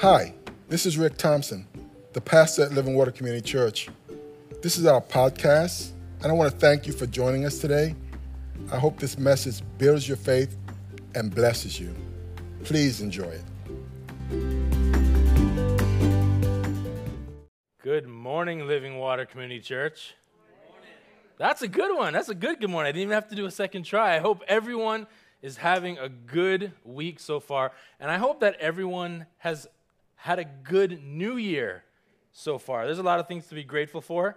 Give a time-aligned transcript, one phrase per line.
[0.00, 0.32] Hi,
[0.70, 1.66] this is Rick Thompson,
[2.14, 3.90] the pastor at Living Water Community Church.
[4.62, 5.90] This is our podcast,
[6.22, 7.94] and I want to thank you for joining us today.
[8.72, 10.56] I hope this message builds your faith
[11.14, 11.94] and blesses you.
[12.64, 13.44] Please enjoy it.
[17.82, 20.14] Good morning, Living Water Community Church.
[21.36, 22.14] That's a good one.
[22.14, 22.88] That's a good good morning.
[22.88, 24.16] I didn't even have to do a second try.
[24.16, 25.06] I hope everyone
[25.42, 29.66] is having a good week so far, and I hope that everyone has
[30.20, 31.82] had a good new year
[32.30, 32.84] so far.
[32.84, 34.36] There's a lot of things to be grateful for,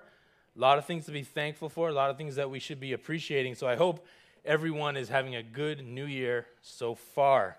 [0.56, 2.80] a lot of things to be thankful for, a lot of things that we should
[2.80, 3.56] be appreciating.
[3.56, 4.06] So I hope
[4.46, 7.58] everyone is having a good new year so far.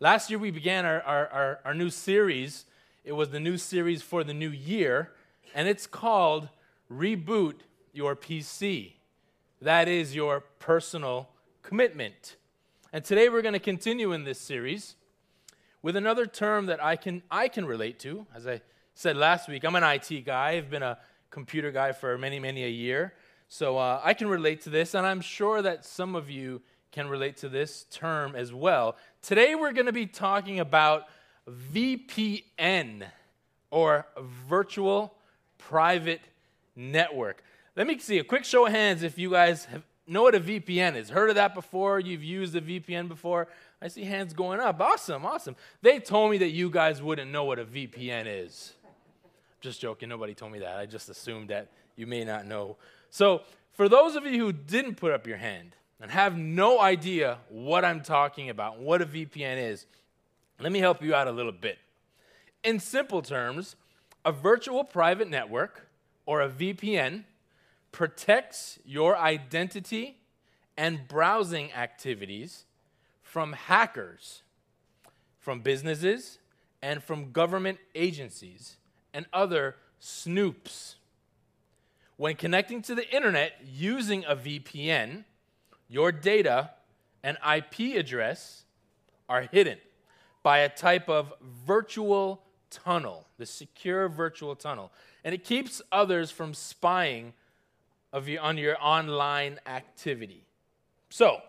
[0.00, 2.64] Last year, we began our, our, our, our new series.
[3.04, 5.12] It was the new series for the new year,
[5.54, 6.48] and it's called
[6.90, 7.54] Reboot
[7.92, 8.94] Your PC.
[9.62, 11.28] That is your personal
[11.62, 12.34] commitment.
[12.92, 14.96] And today we're going to continue in this series
[15.82, 18.26] with another term that I can, I can relate to.
[18.34, 18.60] As I
[18.94, 20.50] said last week, I'm an IT guy.
[20.50, 20.98] I've been a
[21.30, 23.14] computer guy for many, many a year.
[23.48, 27.08] So uh, I can relate to this, and I'm sure that some of you can
[27.08, 28.96] relate to this term as well.
[29.22, 31.04] Today we're going to be talking about
[31.48, 33.04] VPN,
[33.70, 34.06] or
[34.48, 35.14] Virtual
[35.58, 36.20] Private
[36.76, 37.42] Network.
[37.76, 40.40] Let me see a quick show of hands if you guys have, know what a
[40.40, 41.10] VPN is.
[41.10, 42.00] Heard of that before?
[42.00, 43.48] You've used a VPN before?
[43.82, 44.80] I see hands going up.
[44.80, 45.56] Awesome, awesome.
[45.80, 48.74] They told me that you guys wouldn't know what a VPN is.
[49.60, 50.08] Just joking.
[50.08, 50.78] Nobody told me that.
[50.78, 52.76] I just assumed that you may not know.
[53.10, 53.42] So,
[53.72, 57.84] for those of you who didn't put up your hand and have no idea what
[57.84, 59.86] I'm talking about, what a VPN is,
[60.58, 61.78] let me help you out a little bit.
[62.62, 63.76] In simple terms,
[64.24, 65.88] a virtual private network,
[66.26, 67.24] or a VPN,
[67.92, 70.18] protects your identity
[70.76, 72.64] and browsing activities
[73.30, 74.42] from hackers,
[75.38, 76.40] from businesses,
[76.82, 78.76] and from government agencies
[79.14, 80.96] and other snoops.
[82.16, 85.22] When connecting to the internet using a VPN,
[85.88, 86.70] your data
[87.22, 88.64] and IP address
[89.28, 89.78] are hidden
[90.42, 91.32] by a type of
[91.64, 94.90] virtual tunnel, the secure virtual tunnel.
[95.22, 97.34] And it keeps others from spying
[98.12, 100.42] of on your online activity.
[101.10, 101.42] So,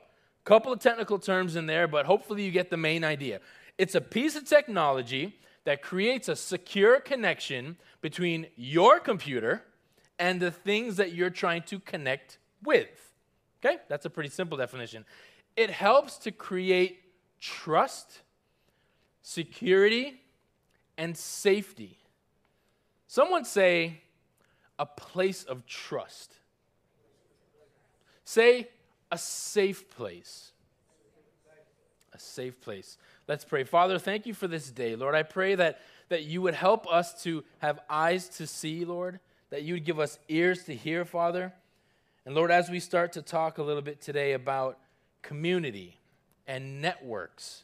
[0.44, 3.40] couple of technical terms in there, but hopefully you get the main idea.
[3.78, 9.64] It's a piece of technology that creates a secure connection between your computer
[10.18, 13.14] and the things that you're trying to connect with.
[13.64, 13.78] Okay?
[13.88, 15.06] That's a pretty simple definition.
[15.56, 17.02] It helps to create
[17.40, 18.22] trust,
[19.22, 20.22] security,
[20.98, 21.98] and safety.
[23.08, 24.02] Someone say
[24.80, 26.34] a place of trust.
[28.24, 28.70] Say
[29.12, 30.52] a safe place.
[32.14, 32.98] A safe place.
[33.28, 33.64] Let's pray.
[33.64, 34.96] Father, thank you for this day.
[34.96, 35.80] Lord, I pray that,
[36.10, 40.00] that you would help us to have eyes to see, Lord, that you would give
[40.00, 41.54] us ears to hear, Father.
[42.26, 44.80] And Lord, as we start to talk a little bit today about
[45.22, 46.00] community
[46.48, 47.64] and networks,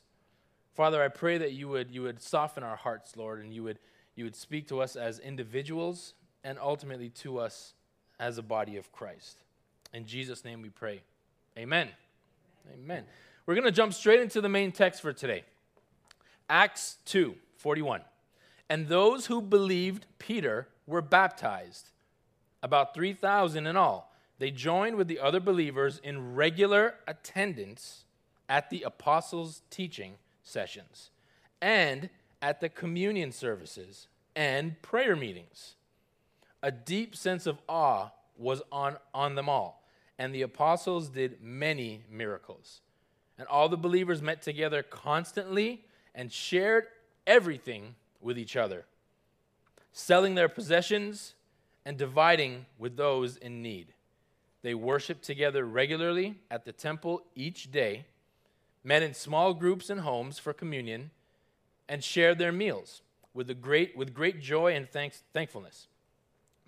[0.76, 3.80] Father, I pray that you would, you would soften our hearts, Lord, and you would,
[4.16, 7.74] you would speak to us as individuals and ultimately to us
[8.20, 9.44] as a body of Christ.
[9.94, 11.02] In Jesus' name we pray.
[11.58, 11.90] Amen.
[12.72, 13.04] Amen.
[13.46, 15.44] We're going to jump straight into the main text for today.
[16.50, 18.02] Acts 2 41.
[18.70, 21.90] And those who believed Peter were baptized,
[22.62, 24.14] about 3,000 in all.
[24.40, 28.04] They joined with the other believers in regular attendance
[28.48, 30.14] at the apostles' teaching
[30.44, 31.10] sessions
[31.60, 35.74] and at the communion services and prayer meetings.
[36.62, 39.82] A deep sense of awe was on, on them all
[40.18, 42.82] and the apostles did many miracles.
[43.38, 45.86] And all the believers met together constantly
[46.16, 46.88] and shared
[47.28, 48.86] everything with each other,
[49.92, 51.36] selling their possessions
[51.86, 53.94] and dividing with those in need.
[54.64, 58.06] They worshiped together regularly at the temple each day,
[58.84, 61.12] met in small groups and homes for communion,
[61.88, 63.02] and shared their meals
[63.34, 65.88] with, a great, with great joy and thanks, thankfulness,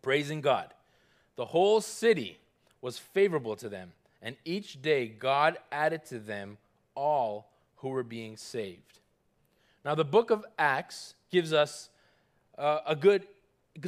[0.01, 0.73] praising God.
[1.35, 2.39] The whole city
[2.81, 3.91] was favorable to them,
[4.21, 6.57] and each day God added to them
[6.95, 8.99] all who were being saved.
[9.85, 11.89] Now, the book of Acts gives us
[12.57, 13.25] uh, a good,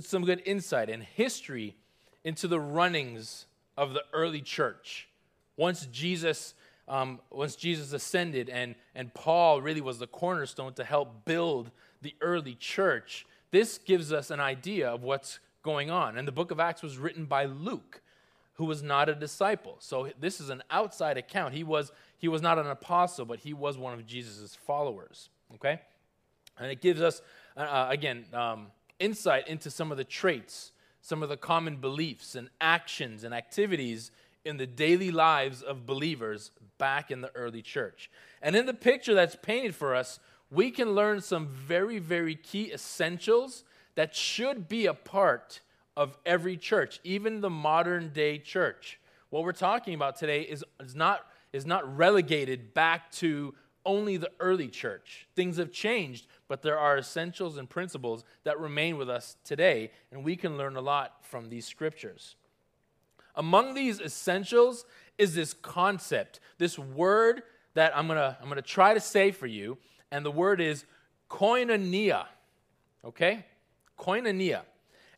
[0.02, 1.76] some good insight and history
[2.24, 3.46] into the runnings
[3.78, 5.10] of the early church.
[5.58, 6.54] Once Jesus,
[6.88, 11.72] um, once Jesus ascended, and, and Paul really was the cornerstone to help build
[12.02, 16.18] the early church, this gives us an idea of what's going on.
[16.18, 18.02] And the book of Acts was written by Luke
[18.54, 19.78] who was not a disciple.
[19.80, 21.54] So this is an outside account.
[21.54, 25.30] He was, he was not an apostle, but he was one of Jesus' followers.
[25.56, 25.80] Okay?
[26.58, 27.22] And it gives us
[27.58, 28.68] uh, uh, again, um,
[29.00, 30.72] insight into some of the traits,
[31.02, 34.12] some of the common beliefs and actions and activities
[34.46, 38.10] in the daily lives of believers back in the early church.
[38.42, 40.20] And in the picture that's painted for us,
[40.50, 43.64] we can learn some very, very key essentials
[43.96, 45.62] that should be a part
[45.96, 49.00] of every church, even the modern day church.
[49.30, 53.54] What we're talking about today is, is, not, is not relegated back to
[53.86, 55.28] only the early church.
[55.36, 60.24] Things have changed, but there are essentials and principles that remain with us today, and
[60.24, 62.36] we can learn a lot from these scriptures.
[63.36, 64.86] Among these essentials
[65.18, 69.78] is this concept, this word that I'm gonna, I'm gonna try to say for you,
[70.12, 70.86] and the word is
[71.30, 72.26] koinonia.
[73.06, 73.46] Okay?
[73.98, 74.62] Koinonia.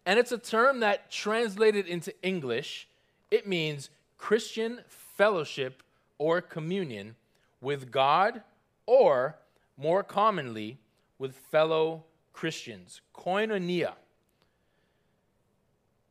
[0.05, 2.88] And it's a term that translated into English,
[3.31, 5.83] it means Christian fellowship
[6.17, 7.15] or communion
[7.61, 8.41] with God,
[8.85, 9.38] or
[9.77, 10.77] more commonly,
[11.17, 12.03] with fellow
[12.33, 13.01] Christians.
[13.15, 13.94] Koinonia.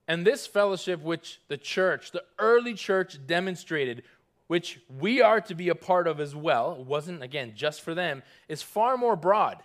[0.09, 4.03] And this fellowship, which the church, the early church demonstrated,
[4.47, 8.23] which we are to be a part of as well, wasn't, again, just for them,
[8.49, 9.63] is far more broad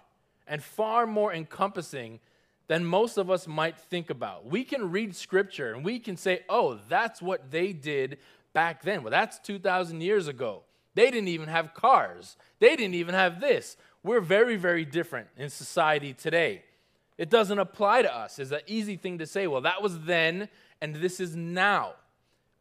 [0.47, 2.19] and far more encompassing
[2.67, 4.45] than most of us might think about.
[4.45, 8.17] We can read scripture and we can say, oh, that's what they did
[8.53, 9.03] back then.
[9.03, 10.63] Well, that's 2,000 years ago.
[10.93, 13.77] They didn't even have cars, they didn't even have this.
[14.03, 16.63] We're very, very different in society today.
[17.17, 18.39] It doesn't apply to us.
[18.39, 20.49] It's an easy thing to say, well, that was then
[20.81, 21.93] and this is now.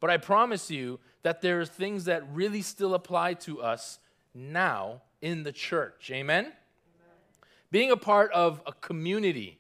[0.01, 3.99] But I promise you that there are things that really still apply to us
[4.35, 6.11] now in the church.
[6.11, 6.45] Amen?
[6.45, 6.55] Amen?
[7.71, 9.59] Being a part of a community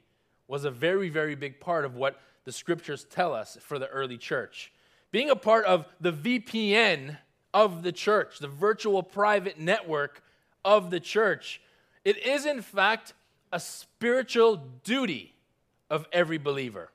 [0.48, 4.16] was a very, very big part of what the scriptures tell us for the early
[4.16, 4.72] church.
[5.10, 7.18] Being a part of the VPN
[7.52, 10.22] of the church, the virtual private network
[10.64, 11.60] of the church,
[12.04, 13.14] it is in fact
[13.52, 15.34] a spiritual duty
[15.90, 16.90] of every believer.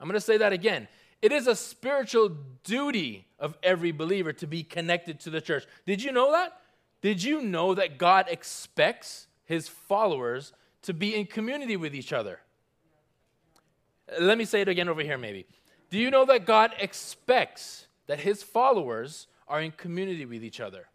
[0.00, 0.88] I'm going to say that again.
[1.20, 2.30] It is a spiritual
[2.64, 5.64] duty of every believer to be connected to the church.
[5.86, 6.58] Did you know that?
[7.02, 10.52] Did you know that God expects his followers
[10.82, 12.40] to be in community with each other?
[14.18, 15.46] Let me say it again over here, maybe.
[15.90, 20.86] Do you know that God expects that his followers are in community with each other?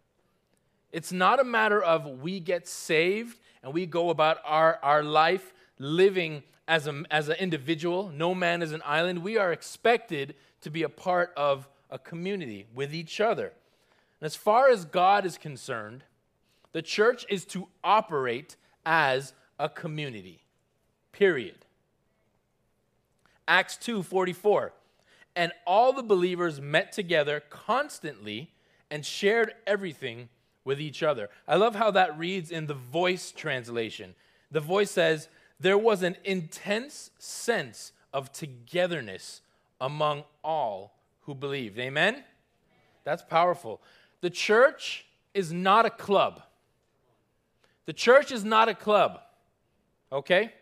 [0.92, 5.52] It's not a matter of we get saved and we go about our, our life
[5.78, 8.10] living as, a, as an individual.
[8.10, 9.22] No man is an island.
[9.22, 13.52] We are expected to be a part of a community with each other.
[14.20, 16.04] And as far as God is concerned,
[16.72, 20.42] the church is to operate as a community.
[21.12, 21.64] Period.
[23.48, 24.72] Acts 2:44.
[25.34, 28.52] And all the believers met together constantly
[28.90, 30.28] and shared everything
[30.64, 31.28] with each other.
[31.46, 34.14] I love how that reads in the voice translation.
[34.50, 35.28] The voice says,
[35.60, 39.42] There was an intense sense of togetherness
[39.80, 41.78] among all who believed.
[41.78, 42.24] Amen?
[43.04, 43.80] That's powerful.
[44.22, 46.42] The church is not a club.
[47.84, 49.20] The church is not a club
[50.12, 50.52] okay?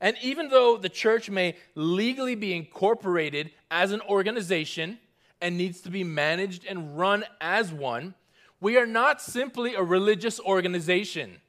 [0.00, 4.98] And even though the church may legally be incorporated as an organization
[5.40, 8.14] and needs to be managed and run as one,
[8.60, 11.40] we are not simply a religious organization.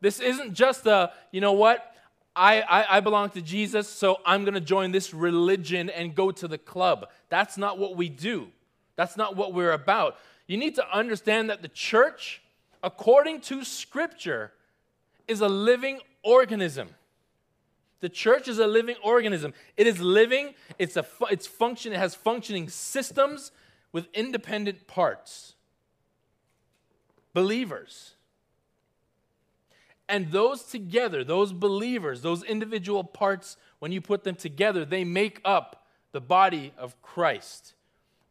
[0.00, 1.94] This isn't just a, you know what,
[2.36, 6.30] I, I, I belong to Jesus, so I'm going to join this religion and go
[6.30, 7.08] to the club.
[7.30, 8.48] That's not what we do.
[8.96, 10.16] That's not what we're about.
[10.46, 12.40] You need to understand that the church,
[12.82, 14.52] according to Scripture,
[15.26, 16.90] is a living organism.
[18.00, 19.54] The church is a living organism.
[19.76, 23.50] It is living, it's, a, it's function, it has functioning systems
[23.92, 25.54] with independent parts.
[27.32, 28.14] Believers.
[30.08, 35.40] And those together, those believers, those individual parts, when you put them together, they make
[35.44, 37.74] up the body of Christ.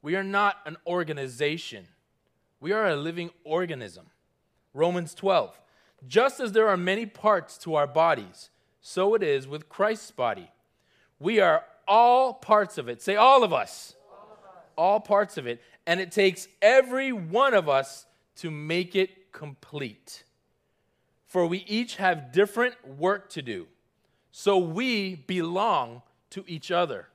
[0.02, 1.88] We are not an organization,
[2.60, 4.08] we are a living organism.
[4.74, 5.60] Romans 12.
[6.06, 8.50] Just as there are many parts to our bodies,
[8.82, 10.52] so it is with Christ's body.
[11.20, 13.02] We are all parts of it.
[13.02, 13.96] Say, all of us.
[14.12, 14.64] All, of us.
[14.76, 15.62] all parts of it.
[15.86, 18.06] And it takes every one of us
[18.38, 20.24] to make it complete.
[21.28, 23.68] For we each have different work to do.
[24.32, 27.08] So we belong to each other.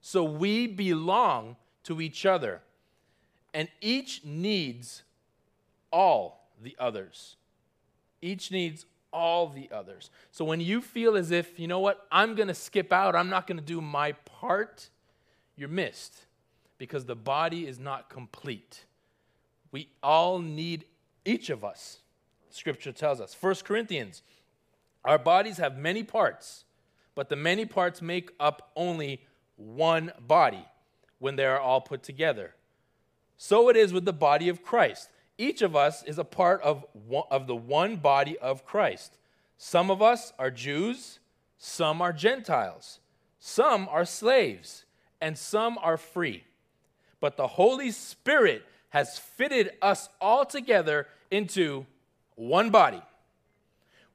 [0.00, 2.60] So we belong to each other.
[3.54, 5.02] And each needs
[5.90, 7.36] all the others.
[8.24, 10.10] Each needs all the others.
[10.32, 13.28] So when you feel as if, you know what, I'm going to skip out, I'm
[13.28, 14.88] not going to do my part,
[15.56, 16.24] you're missed
[16.78, 18.86] because the body is not complete.
[19.72, 20.86] We all need
[21.26, 21.98] each of us.
[22.48, 23.36] Scripture tells us.
[23.38, 24.22] 1 Corinthians
[25.04, 26.64] Our bodies have many parts,
[27.14, 29.20] but the many parts make up only
[29.56, 30.64] one body
[31.18, 32.54] when they are all put together.
[33.36, 35.10] So it is with the body of Christ.
[35.36, 39.16] Each of us is a part of, one, of the one body of Christ.
[39.56, 41.18] Some of us are Jews,
[41.58, 43.00] some are Gentiles,
[43.38, 44.84] some are slaves,
[45.20, 46.44] and some are free.
[47.20, 51.86] But the Holy Spirit has fitted us all together into
[52.36, 53.02] one body.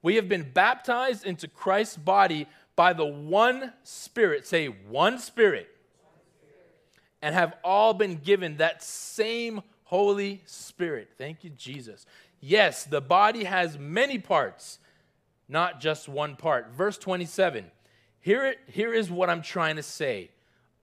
[0.02, 4.48] We have been baptized into Christ's body by the one Spirit.
[4.48, 5.68] Say, one Spirit.
[7.22, 11.10] And have all been given that same Holy Spirit.
[11.17, 12.05] Thank you, Jesus.
[12.39, 14.77] Yes, the body has many parts,
[15.48, 16.69] not just one part.
[16.69, 17.65] Verse 27.
[18.19, 20.29] Here, it, here is what I'm trying to say.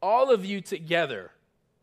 [0.02, 1.30] All of you together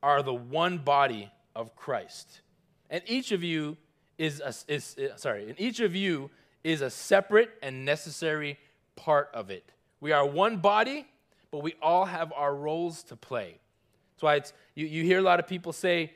[0.01, 2.42] are the one body of Christ.
[2.89, 3.77] And each of you
[4.18, 6.30] is, a, is uh, sorry, and each of you
[6.65, 8.60] is a separate and necessary
[8.98, 9.63] part of it.
[10.01, 11.08] We are one body,
[11.51, 13.60] but we all have our roles to play.
[14.12, 16.12] That's why it's, you, you hear a lot of people say,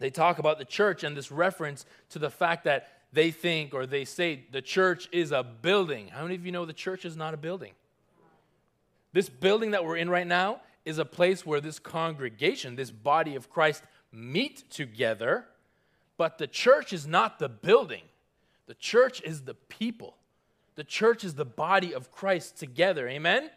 [0.00, 3.86] they talk about the church and this reference to the fact that they think or
[3.86, 6.08] they say the church is a building.
[6.08, 7.72] How many of you know the church is not a building?
[9.12, 13.34] This building that we're in right now is a place where this congregation, this body
[13.34, 15.46] of Christ, meet together,
[16.16, 18.02] but the church is not the building.
[18.66, 20.16] The church is the people.
[20.76, 23.08] The church is the body of Christ together.
[23.08, 23.50] Amen?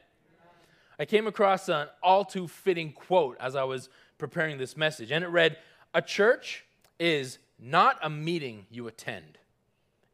[1.00, 5.24] I came across an all too fitting quote as I was preparing this message, and
[5.24, 5.58] it read
[5.94, 6.66] A church
[7.00, 9.38] is not a meeting you attend,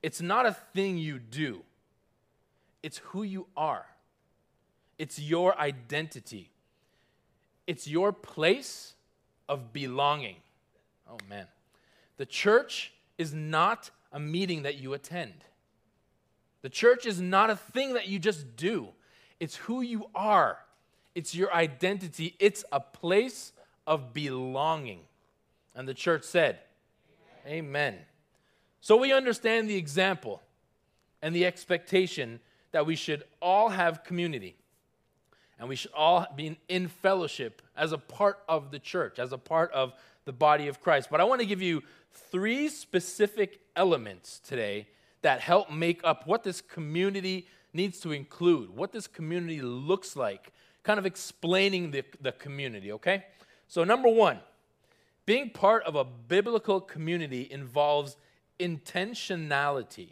[0.04, 1.62] it's not a thing you do,
[2.84, 3.86] it's who you are,
[4.98, 6.52] it's your identity,
[7.66, 8.94] it's your place
[9.48, 10.36] of belonging.
[11.10, 11.48] Oh, man.
[12.18, 15.46] The church is not a meeting that you attend.
[16.62, 18.90] The church is not a thing that you just do,
[19.40, 20.58] it's who you are,
[21.16, 23.54] it's your identity, it's a place
[23.88, 25.00] of belonging.
[25.80, 26.60] And the church said,
[27.48, 27.64] Amen.
[27.64, 27.96] Amen.
[28.82, 30.42] So we understand the example
[31.22, 32.42] and the expectation
[32.74, 34.58] that we should all have community
[35.58, 39.38] and we should all be in fellowship as a part of the church, as a
[39.38, 39.94] part of
[40.26, 41.08] the body of Christ.
[41.10, 41.82] But I want to give you
[42.12, 44.86] three specific elements today
[45.22, 50.52] that help make up what this community needs to include, what this community looks like,
[50.84, 53.24] kind of explaining the, the community, okay?
[53.70, 54.40] So, number one,
[55.30, 58.18] being part of a biblical community involves
[58.60, 60.08] intentionality.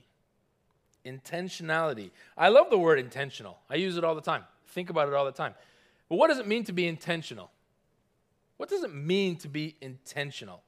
[1.04, 2.12] Intentionality.
[2.38, 4.44] I love the word intentional, I use it all the time.
[4.68, 5.56] Think about it all the time.
[6.08, 7.50] But what does it mean to be intentional?
[8.58, 10.62] What does it mean to be intentional?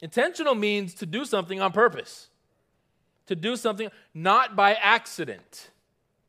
[0.00, 2.28] Intentional means to do something on purpose,
[3.26, 5.70] to do something not by accident,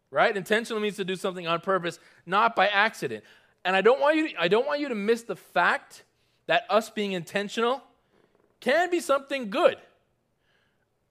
[0.09, 0.35] right?
[0.35, 3.23] Intentional means to do something on purpose, not by accident.
[3.63, 6.05] And I don't want you, I don't want you to miss the fact
[6.51, 7.81] that us being intentional
[8.59, 9.77] can be something good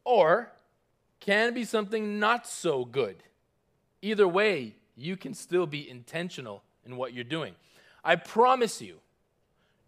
[0.05, 0.53] or
[1.19, 3.23] can be something not so good.
[4.03, 7.55] Either way, you can still be intentional in what you're doing.
[8.05, 8.97] I promise you,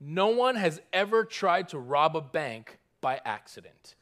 [0.00, 3.94] no one has ever tried to rob a bank by accident.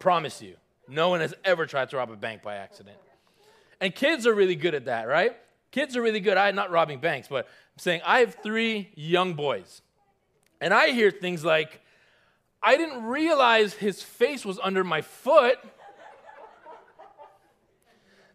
[0.00, 0.56] promise you,
[0.88, 2.96] no one has ever tried to rob a bank by accident.
[3.80, 5.36] And kids are really good at that, right?
[5.70, 6.36] Kids are really good.
[6.36, 7.46] I'm not robbing banks, but
[7.78, 9.82] saying I have three young boys.
[10.60, 11.80] And I hear things like,
[12.62, 15.58] I didn't realize his face was under my foot.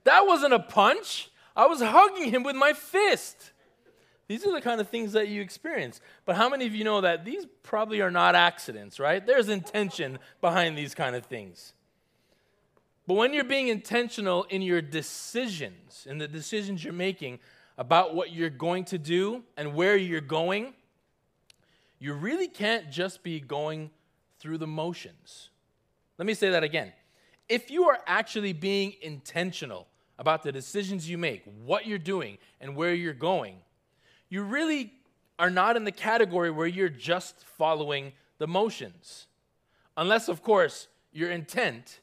[0.06, 1.30] That wasn't a punch.
[1.56, 3.52] I was hugging him with my fist.
[4.28, 6.00] These are the kind of things that you experience.
[6.26, 9.26] But how many of you know that these probably are not accidents, right?
[9.26, 11.74] There's intention behind these kind of things.
[13.06, 17.40] But when you're being intentional in your decisions, in the decisions you're making
[17.78, 20.74] about what you're going to do and where you're going,
[22.00, 23.90] you really can't just be going
[24.40, 25.50] through the motions.
[26.18, 26.94] Let me say that again.
[27.50, 29.88] If you are actually being intentional
[30.20, 33.58] about the decisions you make, what you're doing, and where you're going,
[34.30, 34.94] you really
[35.40, 39.28] are not in the category where you're just following the motions.
[39.98, 42.00] Unless, of course, your intent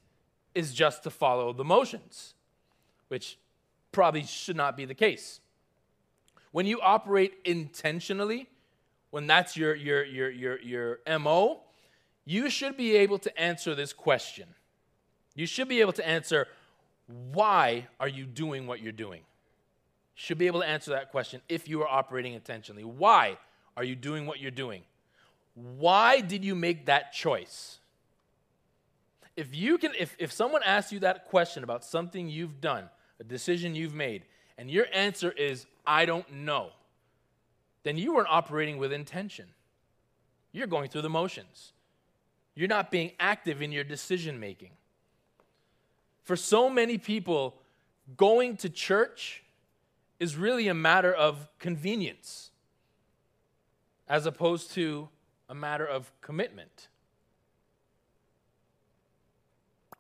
[0.55, 2.35] is just to follow the motions,
[3.09, 3.39] which
[3.93, 5.41] probably should not be the case.
[6.53, 8.49] When you operate intentionally,
[9.11, 11.61] when that's your, your, your, your, your MO,
[12.25, 14.49] you should be able to answer this question.
[15.35, 16.49] You should be able to answer
[17.33, 19.23] why are you doing what you're doing?
[20.15, 22.85] Should be able to answer that question if you are operating intentionally.
[22.85, 23.39] Why
[23.77, 24.83] are you doing what you're doing?
[25.55, 27.81] Why did you make that choice?
[29.41, 33.25] if you can if, if someone asks you that question about something you've done, a
[33.25, 34.25] decision you've made,
[34.61, 36.69] and your answer is I don't know,
[37.83, 39.47] then you weren't operating with intention.
[40.53, 41.73] You're going through the motions.
[42.55, 44.73] You're not being active in your decision making.
[46.25, 47.57] For so many people,
[48.19, 49.43] going to church
[50.19, 52.51] is really a matter of convenience
[54.09, 55.09] as opposed to
[55.49, 56.89] a matter of commitment.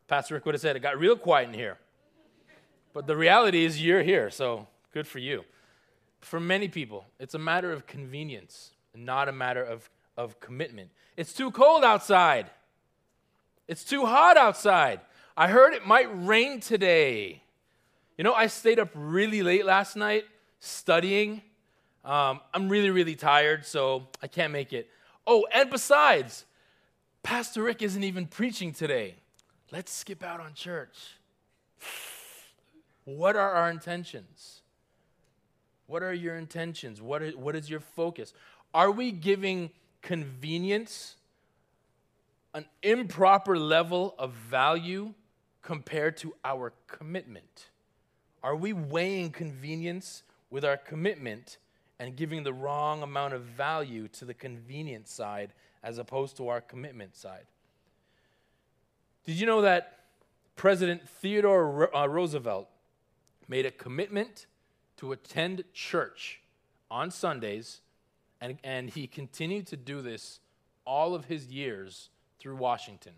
[0.07, 1.79] Pastor Rick would have said it got real quiet in here.
[2.93, 5.45] But the reality is, you're here, so good for you.
[6.21, 10.91] For many people, it's a matter of convenience, not a matter of, of commitment.
[11.17, 12.51] It's too cold outside.
[13.69, 15.01] It's too hot outside.
[15.37, 17.43] I heard it might rain today.
[18.19, 20.25] You know, I stayed up really late last night
[20.59, 21.43] studying.
[22.05, 24.89] Um, I'm really, really tired, so I can't make it.
[25.27, 26.45] Oh, and besides,
[27.23, 29.15] Pastor Rick isn't even preaching today.
[29.71, 30.97] Let's skip out on church.
[33.05, 34.61] What are our intentions?
[35.87, 37.03] What are your intentions?
[37.03, 38.33] What is, what is your focus?
[38.73, 39.71] Are we giving
[40.03, 41.17] convenience
[42.55, 45.15] an improper level of value
[45.63, 47.71] compared to our commitment?
[48.43, 51.59] Are we weighing convenience with our commitment
[51.99, 55.53] and giving the wrong amount of value to the convenience side
[55.83, 57.45] as opposed to our commitment side?
[59.27, 59.99] Did you know that
[60.57, 62.69] President Theodore uh, Roosevelt
[63.51, 64.47] made a commitment
[64.97, 66.41] to attend church
[66.89, 67.81] on Sundays,
[68.41, 70.39] and, and he continued to do this
[70.87, 73.13] all of his years through Washington,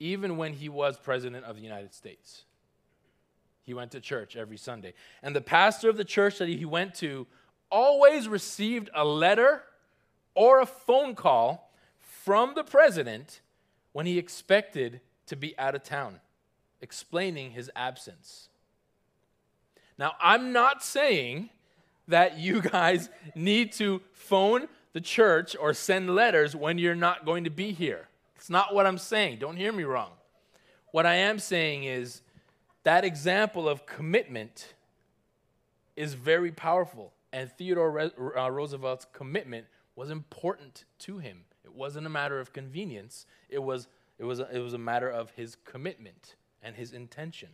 [0.00, 2.44] even when he was President of the United States?
[3.62, 4.94] He went to church every Sunday.
[5.22, 7.28] And the pastor of the church that he went to
[7.70, 9.62] always received a letter
[10.34, 13.42] or a phone call from the president
[13.92, 16.18] when he expected to be out of town,
[16.80, 18.48] explaining his absence.
[20.00, 21.50] Now, I'm not saying
[22.08, 27.44] that you guys need to phone the church or send letters when you're not going
[27.44, 28.08] to be here.
[28.34, 29.40] It's not what I'm saying.
[29.40, 30.12] Don't hear me wrong.
[30.92, 32.22] What I am saying is
[32.82, 34.72] that example of commitment
[35.96, 37.12] is very powerful.
[37.30, 41.42] And Theodore uh, Roosevelt's commitment was important to him.
[41.62, 43.86] It wasn't a matter of convenience, it was,
[44.18, 47.50] it was, a, it was a matter of his commitment and his intention.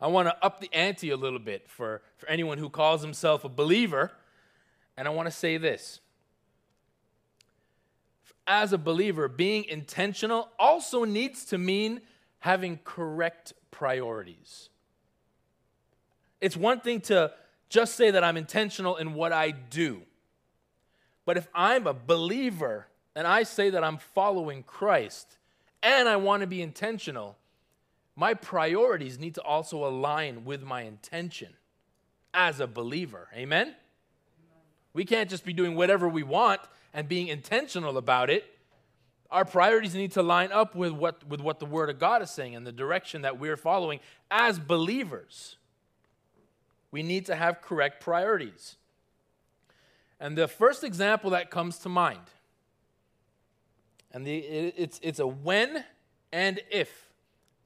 [0.00, 3.44] I want to up the ante a little bit for, for anyone who calls himself
[3.44, 4.12] a believer.
[4.96, 6.00] And I want to say this.
[8.46, 12.00] As a believer, being intentional also needs to mean
[12.40, 14.70] having correct priorities.
[16.40, 17.32] It's one thing to
[17.68, 20.02] just say that I'm intentional in what I do.
[21.24, 25.36] But if I'm a believer and I say that I'm following Christ
[25.82, 27.36] and I want to be intentional,
[28.20, 31.54] my priorities need to also align with my intention
[32.34, 33.28] as a believer.
[33.34, 33.74] Amen?
[34.92, 36.60] We can't just be doing whatever we want
[36.92, 38.44] and being intentional about it.
[39.30, 42.30] Our priorities need to line up with what, with what the Word of God is
[42.30, 45.56] saying and the direction that we're following as believers.
[46.90, 48.76] We need to have correct priorities.
[50.20, 52.28] And the first example that comes to mind,
[54.12, 55.86] and the, it, it's, it's a when
[56.30, 57.09] and if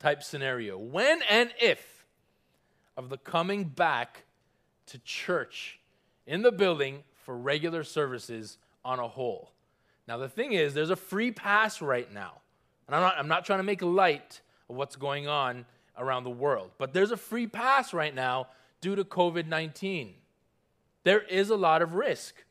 [0.04, 0.76] type scenario.
[0.76, 2.04] When and if
[2.94, 4.24] of the coming back
[4.88, 5.80] to church
[6.26, 9.52] in the building for regular services on a whole.
[10.06, 12.42] Now, the thing is, there's a free pass right now.
[12.86, 15.64] And I'm not, I'm not trying to make light of what's going on
[15.96, 18.48] around the world, but there's a free pass right now
[18.82, 20.12] due to COVID 19.
[21.04, 22.44] There is a lot of risk.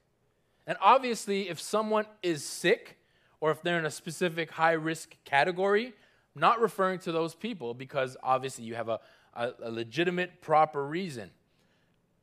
[0.65, 2.97] And obviously, if someone is sick
[3.39, 5.93] or if they're in a specific high risk category,
[6.35, 8.99] not referring to those people because obviously you have a,
[9.35, 11.29] a, a legitimate, proper reason.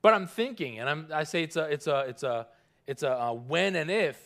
[0.03, 2.47] But I'm thinking, and I'm, i say it's a, it's a, it's a,
[2.87, 4.21] it's a, a when and if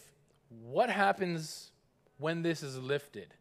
[0.62, 1.72] what happens
[2.18, 3.34] when this is lifted?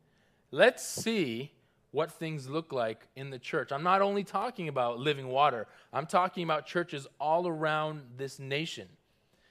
[0.52, 1.52] Let's see
[1.92, 3.72] what things look like in the church.
[3.72, 8.88] I'm not only talking about living water, I'm talking about churches all around this nation.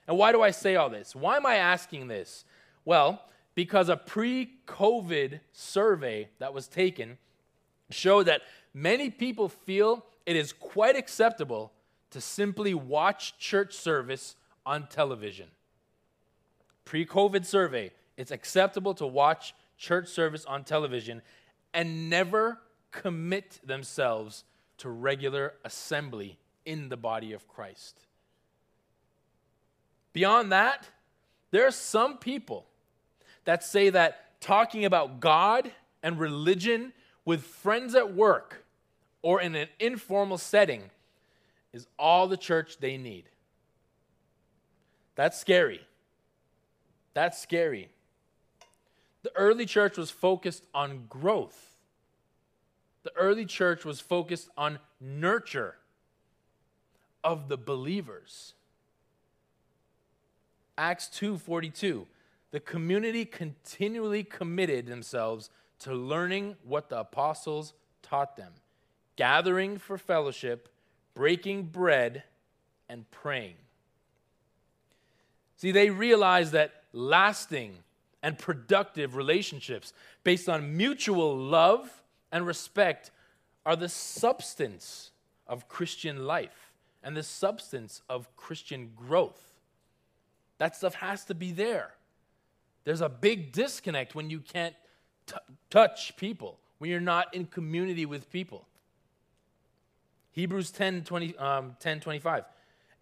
[0.09, 1.15] And why do I say all this?
[1.15, 2.45] Why am I asking this?
[2.85, 3.23] Well,
[3.55, 7.19] because a pre COVID survey that was taken
[7.91, 11.73] showed that many people feel it is quite acceptable
[12.11, 15.49] to simply watch church service on television
[16.85, 21.23] pre COVID survey, it's acceptable to watch church service on television
[21.73, 22.59] and never
[22.91, 24.45] commit themselves
[24.79, 27.99] to regular assembly in the body of Christ.
[30.13, 30.87] Beyond that,
[31.51, 32.67] there are some people
[33.45, 35.71] that say that talking about God
[36.03, 36.93] and religion
[37.25, 38.65] with friends at work
[39.23, 40.91] or in an informal setting
[41.73, 43.25] is all the church they need.
[45.15, 45.81] That's scary.
[47.15, 47.89] That's scary.
[49.23, 51.77] The early church was focused on growth.
[53.05, 55.77] The early church was focused on nurture
[57.23, 58.55] of the believers.
[60.77, 62.07] Acts 2:42
[62.53, 68.53] The community continually committed themselves to learning what the apostles taught them,
[69.17, 70.69] gathering for fellowship,
[71.15, 72.23] breaking bread,
[72.89, 73.55] and praying.
[75.57, 77.79] See, they realized that lasting
[78.23, 83.11] and productive relationships based on mutual love and respect
[83.65, 85.11] are the substance
[85.47, 89.43] of Christian life and the substance of Christian growth.
[90.59, 91.95] That stuff has to be there.
[92.85, 94.75] There's a big disconnect when you can't
[95.27, 95.37] t-
[95.71, 98.67] touch people, when you're not in community with people.
[100.33, 102.45] Hebrews 10, 20, um, 10 25.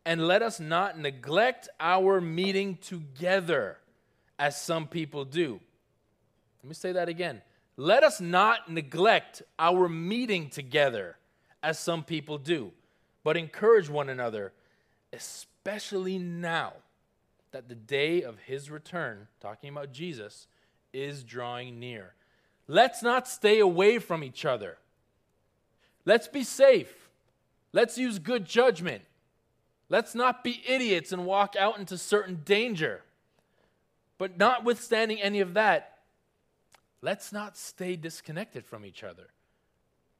[0.04, 3.78] And let us not neglect our meeting together
[4.38, 5.60] as some people do.
[6.62, 7.42] Let me say that again.
[7.76, 11.16] Let us not neglect our meeting together
[11.62, 12.72] as some people do,
[13.22, 14.52] but encourage one another,
[15.12, 16.74] especially now
[17.52, 20.46] that the day of his return, talking about Jesus,
[20.92, 22.14] is drawing near.
[22.68, 24.78] Let's not stay away from each other.
[26.04, 27.08] Let's be safe.
[27.72, 29.02] Let's use good judgment.
[29.88, 33.02] Let's not be idiots and walk out into certain danger.
[34.18, 35.98] But notwithstanding any of that,
[37.02, 39.28] let's not stay disconnected from each other.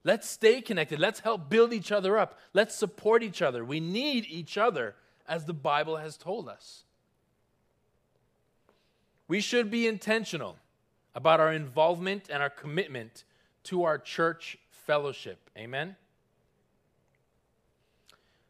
[0.02, 0.98] Let's stay connected.
[0.98, 2.38] Let's help build each other up.
[2.54, 3.64] Let's support each other.
[3.64, 4.96] We need each other,
[5.28, 6.84] as the Bible has told us.
[9.30, 10.56] We should be intentional
[11.14, 13.22] about our involvement and our commitment
[13.62, 15.48] to our church fellowship.
[15.56, 15.94] Amen?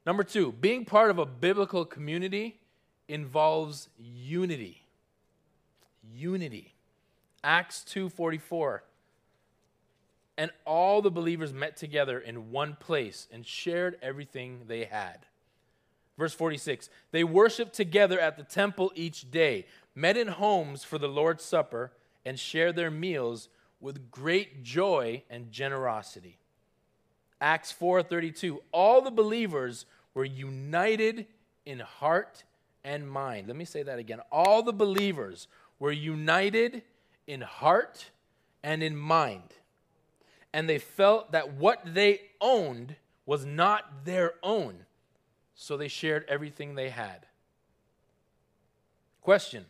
[0.07, 2.61] Number two, being part of a biblical community
[3.09, 4.83] involves unity.
[6.15, 6.73] Unity.
[7.45, 8.81] Acts 2:44.
[10.39, 15.27] And all the believers met together in one place and shared everything they had.
[16.21, 21.09] Verse 46 They worshiped together at the temple each day, met in homes for the
[21.09, 21.93] Lord's Supper,
[22.27, 23.49] and shared their meals
[23.81, 26.37] with great joy and generosity.
[27.41, 31.27] Acts 4:32 All the believers were united
[31.65, 32.45] in heart
[32.85, 33.47] and mind.
[33.47, 34.21] Let me say that again.
[34.31, 36.83] All the believers were united
[37.27, 38.11] in heart
[38.63, 39.55] and in mind.
[40.53, 44.85] And they felt that what they owned was not their own.
[45.61, 47.27] So they shared everything they had.
[49.21, 49.67] Question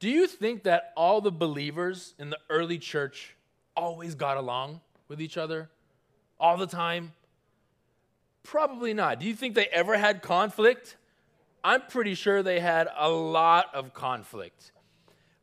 [0.00, 3.36] Do you think that all the believers in the early church
[3.76, 5.68] always got along with each other
[6.40, 7.12] all the time?
[8.42, 9.20] Probably not.
[9.20, 10.96] Do you think they ever had conflict?
[11.62, 14.72] I'm pretty sure they had a lot of conflict.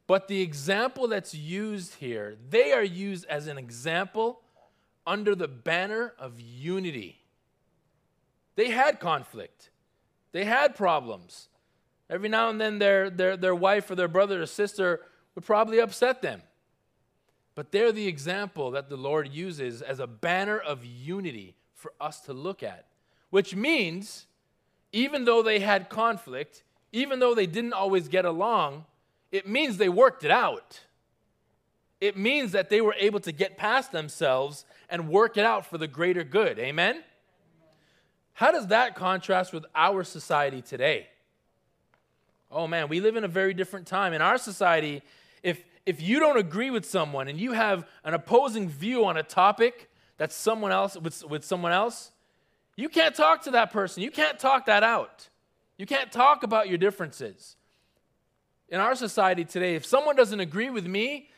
[0.08, 4.42] But the example that's used here, they are used as an example
[5.06, 7.19] under the banner of unity.
[8.60, 9.70] They had conflict,
[10.34, 11.48] they had problems.
[12.10, 15.02] Every now and then, their, their, their wife or their brother or sister
[15.36, 16.42] would probably upset them.
[17.54, 22.20] But they're the example that the Lord uses as a banner of unity for us
[22.22, 22.86] to look at
[23.30, 24.26] which means
[24.92, 28.86] even though they had conflict, even though they didn't always get along,
[29.32, 30.82] it means they worked it out.
[32.02, 35.78] It means that they were able to get past themselves and work it out for
[35.78, 36.58] the greater good.
[36.58, 37.04] Amen?
[38.34, 41.08] How does that contrast with our society today?
[42.52, 44.14] Oh man, we live in a very different time.
[44.14, 45.02] In our society,
[45.44, 49.24] if, if you don't agree with someone and you have an opposing view on a
[49.24, 52.12] topic that's someone else with, with someone else,
[52.76, 54.02] you can't talk to that person.
[54.04, 55.28] You can't talk that out.
[55.78, 57.56] You can't talk about your differences.
[58.70, 61.30] In our society today, if someone doesn't agree with me,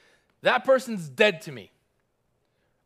[0.41, 1.70] that person's dead to me.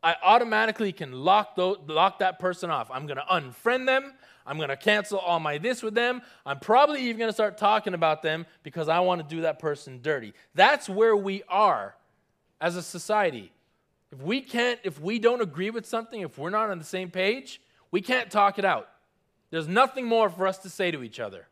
[0.06, 2.91] I automatically can lock, those, lock that person off.
[2.91, 4.13] I'm going to unfriend them.
[4.46, 6.22] I'm going to cancel all my this with them.
[6.46, 9.58] I'm probably even going to start talking about them because I want to do that
[9.58, 10.34] person dirty.
[10.54, 11.96] That's where we are
[12.62, 13.52] as a society.
[14.12, 17.10] If we can't, if we don't agree with something, if we're not on the same
[17.10, 18.88] page, we can't talk it out.
[19.50, 21.48] There's nothing more for us to say to each other.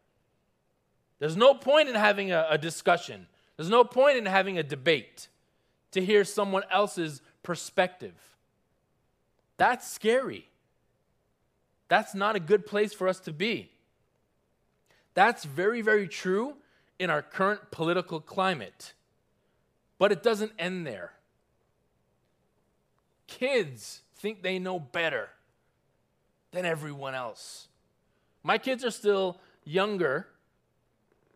[1.18, 3.26] There's no point in having a, a discussion,
[3.58, 5.28] there's no point in having a debate
[5.94, 8.14] to hear someone else's perspective.
[9.58, 10.48] That's scary.
[11.88, 13.70] That's not a good place for us to be.
[15.14, 16.56] That's very, very true
[16.98, 18.94] in our current political climate.
[20.00, 21.14] But it doesn't end there.
[23.28, 25.30] kids think they know better
[26.52, 27.68] than everyone else.
[28.44, 30.28] My kids are still younger,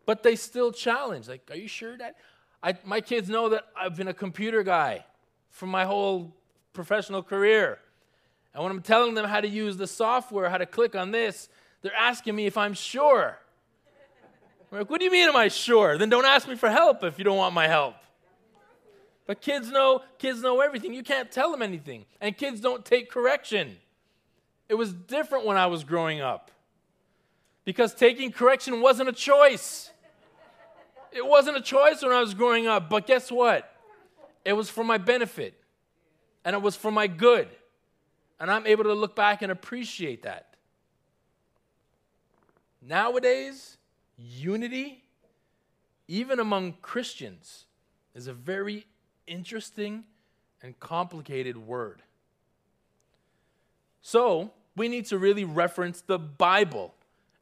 [0.06, 1.28] but they still challenge.
[1.28, 2.16] Like, are you sure that?
[2.62, 5.06] I, my kids know that I've been a computer guy
[5.50, 6.34] for my whole
[6.74, 7.80] professional career.
[8.54, 11.50] And when I'm telling them how to use the software, how to click on this,
[11.82, 13.38] they're asking me if I'm sure.
[14.72, 15.98] I'm like, what do you mean am I sure?
[15.98, 17.96] Then don't ask me for help if you don't want my help.
[19.26, 20.94] But kids know, kids know everything.
[20.94, 22.06] You can't tell them anything.
[22.22, 23.78] And kids don't take correction.
[24.70, 26.52] It was different when I was growing up.
[27.66, 29.92] Because taking correction wasn't a choice.
[31.12, 33.70] It wasn't a choice when I was growing up, but guess what?
[34.46, 35.54] It was for my benefit.
[36.46, 37.50] And it was for my good.
[38.40, 40.56] And I'm able to look back and appreciate that.
[42.82, 43.78] Nowadays,
[44.18, 45.04] unity,
[46.08, 47.66] even among Christians,
[48.16, 48.86] is a very
[49.26, 50.04] interesting
[50.62, 52.02] and complicated word.
[54.02, 56.94] So, we need to really reference the Bible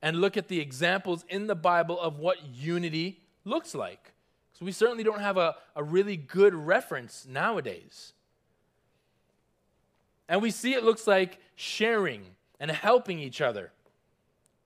[0.01, 4.13] and look at the examples in the Bible of what unity looks like.
[4.53, 8.13] So, we certainly don't have a, a really good reference nowadays.
[10.27, 12.23] And we see it looks like sharing
[12.59, 13.71] and helping each other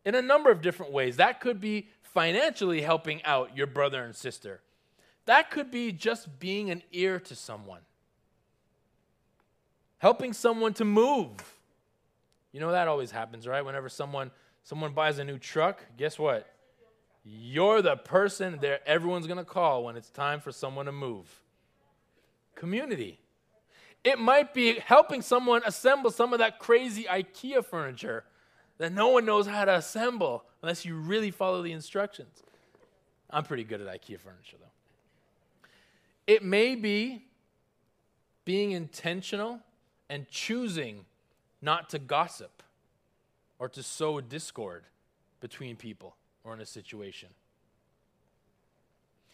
[0.06, 1.18] in a number of different ways.
[1.18, 4.62] That could be financially helping out your brother and sister,
[5.26, 7.82] that could be just being an ear to someone,
[10.00, 11.36] helping someone to move.
[12.52, 13.64] You know that always happens, right?
[13.64, 14.32] Whenever someone
[14.64, 16.52] someone buys a new truck, guess what?
[17.24, 21.28] You're the person there everyone's going to call when it's time for someone to move.
[22.56, 23.20] Community.
[24.04, 28.24] It might be helping someone assemble some of that crazy IKEA furniture
[28.78, 32.44] that no one knows how to assemble unless you really follow the instructions.
[33.30, 35.68] I'm pretty good at IKEA furniture, though.
[36.26, 37.26] It may be
[38.46, 39.60] being intentional
[40.10, 41.06] and choosing
[41.62, 42.64] not to gossip
[43.60, 44.84] or to sow discord
[45.42, 47.30] between people or in a situation.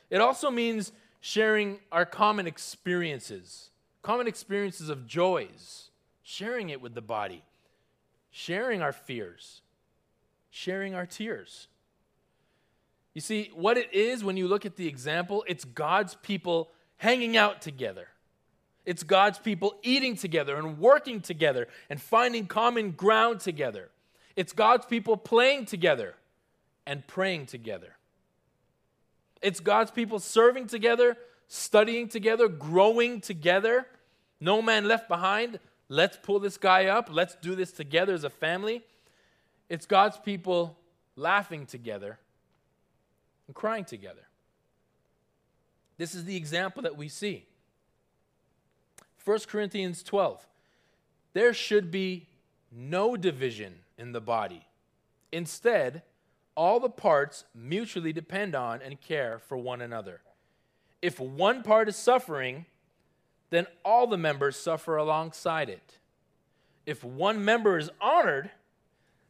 [0.10, 3.69] It also means sharing our common experiences,
[4.05, 5.89] common experiences of joys,
[6.21, 7.43] sharing it with the body
[8.37, 9.61] sharing our fears,
[10.49, 11.69] sharing our tears.
[13.13, 17.37] You see, what it is when you look at the example, it's God's people hanging
[17.37, 18.09] out together.
[18.85, 23.89] It's God's people eating together and working together and finding common ground together.
[24.35, 26.15] It's God's people playing together
[26.85, 27.95] and praying together.
[29.41, 31.15] It's God's people serving together,
[31.47, 33.87] studying together, growing together.
[34.39, 37.09] No man left behind, Let's pull this guy up.
[37.11, 38.83] Let's do this together as a family.
[39.69, 40.77] It's God's people
[41.15, 42.17] laughing together
[43.47, 44.27] and crying together.
[45.97, 47.45] This is the example that we see.
[49.23, 50.45] 1 Corinthians 12.
[51.33, 52.27] There should be
[52.71, 54.65] no division in the body.
[55.31, 56.03] Instead,
[56.55, 60.21] all the parts mutually depend on and care for one another.
[61.01, 62.65] If one part is suffering,
[63.55, 65.99] then all the members suffer alongside it.
[66.85, 68.51] If one member is honored,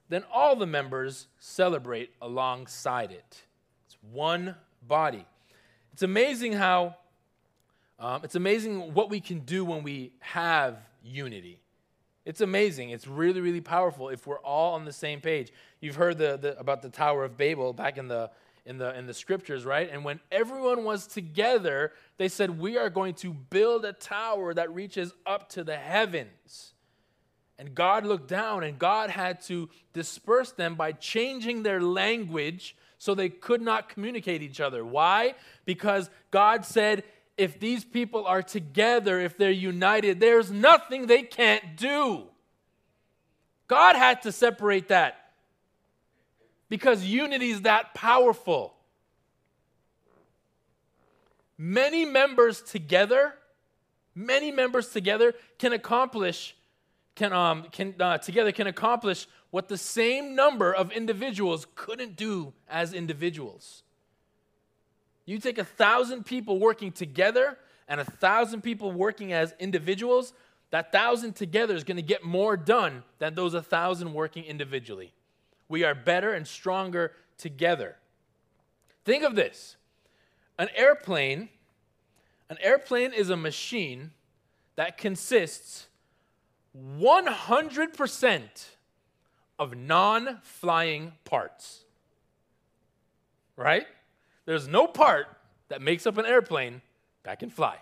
[0.09, 3.43] then all the members celebrate alongside it.
[3.85, 4.55] It's one
[4.87, 5.25] body.
[5.93, 6.97] It's amazing how,
[7.99, 11.61] um, it's amazing what we can do when we have unity.
[12.25, 12.89] It's amazing.
[12.89, 15.51] It's really, really powerful if we're all on the same page.
[15.79, 18.31] You've heard the, the, about the Tower of Babel back in the
[18.65, 19.89] in the, in the scriptures, right?
[19.91, 24.73] And when everyone was together, they said, We are going to build a tower that
[24.73, 26.73] reaches up to the heavens.
[27.57, 33.15] And God looked down and God had to disperse them by changing their language so
[33.15, 34.83] they could not communicate each other.
[34.83, 35.35] Why?
[35.63, 37.03] Because God said,
[37.37, 42.23] if these people are together, if they're united, there's nothing they can't do.
[43.67, 45.24] God had to separate that
[46.69, 48.73] because unity is that powerful.
[51.57, 53.33] Many members together,
[54.13, 56.55] many members together can accomplish,
[57.15, 62.51] can, um, can uh, together can accomplish what the same number of individuals couldn't do
[62.67, 63.83] as individuals.
[65.25, 70.33] You take a thousand people working together and a thousand people working as individuals,
[70.71, 75.13] that thousand together is going to get more done than those a thousand working individually.
[75.67, 77.95] We are better and stronger together.
[79.03, 79.77] Think of this
[80.57, 81.49] an airplane,
[82.49, 84.11] an airplane is a machine
[84.75, 85.87] that consists
[86.99, 88.65] 100%
[89.57, 91.83] of non flying parts.
[93.55, 93.87] Right?
[94.45, 95.27] There's no part
[95.69, 96.81] that makes up an airplane
[97.23, 97.77] that can fly.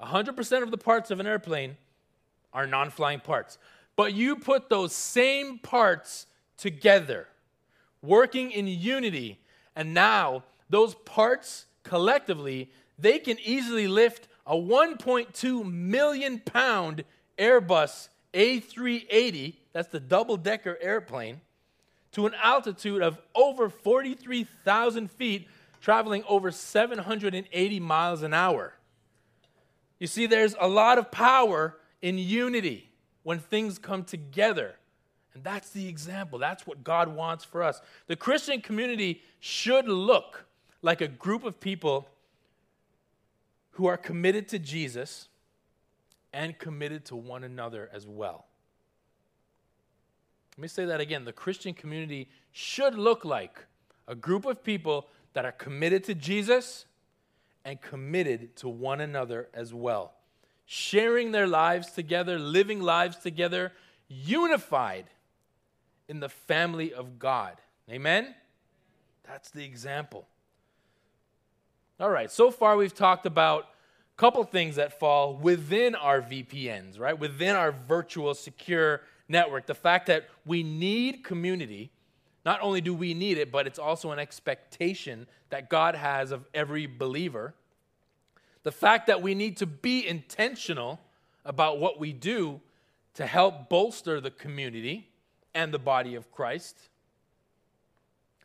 [0.00, 1.76] 100% of the parts of an airplane
[2.52, 3.58] are non flying parts.
[4.00, 6.24] But you put those same parts
[6.56, 7.28] together,
[8.00, 9.38] working in unity,
[9.76, 17.04] and now those parts collectively, they can easily lift a 1.2 million pound
[17.38, 21.42] Airbus A380, that's the double decker airplane,
[22.12, 25.46] to an altitude of over 43,000 feet,
[25.82, 28.72] traveling over 780 miles an hour.
[29.98, 32.89] You see, there's a lot of power in unity
[33.30, 34.74] when things come together.
[35.34, 36.40] And that's the example.
[36.40, 37.80] That's what God wants for us.
[38.08, 40.46] The Christian community should look
[40.82, 42.08] like a group of people
[43.70, 45.28] who are committed to Jesus
[46.32, 48.46] and committed to one another as well.
[50.56, 51.24] Let me say that again.
[51.24, 53.64] The Christian community should look like
[54.08, 56.84] a group of people that are committed to Jesus
[57.64, 60.14] and committed to one another as well
[60.72, 63.72] sharing their lives together, living lives together,
[64.06, 65.04] unified
[66.08, 67.56] in the family of God.
[67.90, 68.36] Amen?
[69.26, 70.28] That's the example.
[71.98, 77.00] All right, so far we've talked about a couple things that fall within our VPNs,
[77.00, 77.18] right?
[77.18, 79.66] Within our virtual secure network.
[79.66, 81.90] The fact that we need community.
[82.46, 86.46] Not only do we need it, but it's also an expectation that God has of
[86.54, 87.54] every believer.
[88.62, 91.00] The fact that we need to be intentional
[91.44, 92.60] about what we do
[93.14, 95.08] to help bolster the community
[95.54, 96.76] and the body of Christ.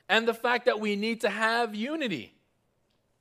[0.07, 2.33] And the fact that we need to have unity.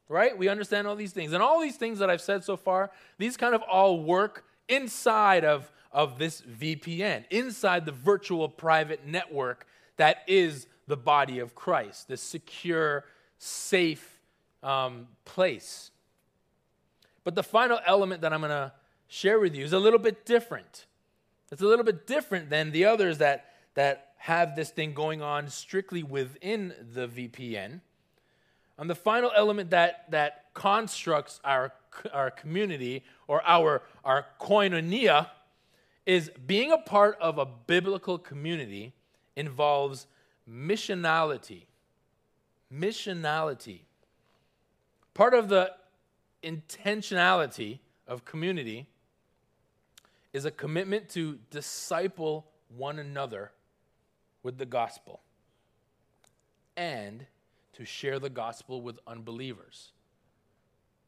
[0.08, 0.36] Right?
[0.36, 1.32] We understand all these things.
[1.32, 5.44] And all these things that I've said so far, these kind of all work inside
[5.44, 12.08] of, of this VPN, inside the virtual private network that is the body of Christ,
[12.08, 13.04] this secure,
[13.38, 14.20] safe
[14.62, 15.90] um, place.
[17.24, 18.72] But the final element that I'm going to
[19.08, 20.86] share with you is a little bit different.
[21.50, 25.48] It's a little bit different than the others that, that have this thing going on
[25.48, 27.80] strictly within the VPN.
[28.76, 31.72] And the final element that, that constructs our,
[32.12, 35.28] our community or our, our koinonia
[36.06, 38.92] is being a part of a biblical community
[39.36, 40.06] involves
[40.50, 41.66] missionality.
[42.72, 43.80] Missionality.
[45.14, 45.72] Part of the
[46.44, 48.86] intentionality of community
[50.32, 53.52] is a commitment to disciple one another
[54.42, 55.20] with the gospel
[56.76, 57.26] and
[57.72, 59.92] to share the gospel with unbelievers.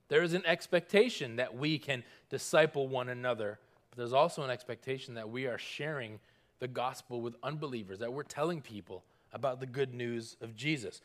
[0.08, 3.58] There is an expectation that we can disciple one another,
[3.90, 6.20] but there's also an expectation that we are sharing
[6.58, 11.00] the gospel with unbelievers, that we're telling people about the good news of Jesus.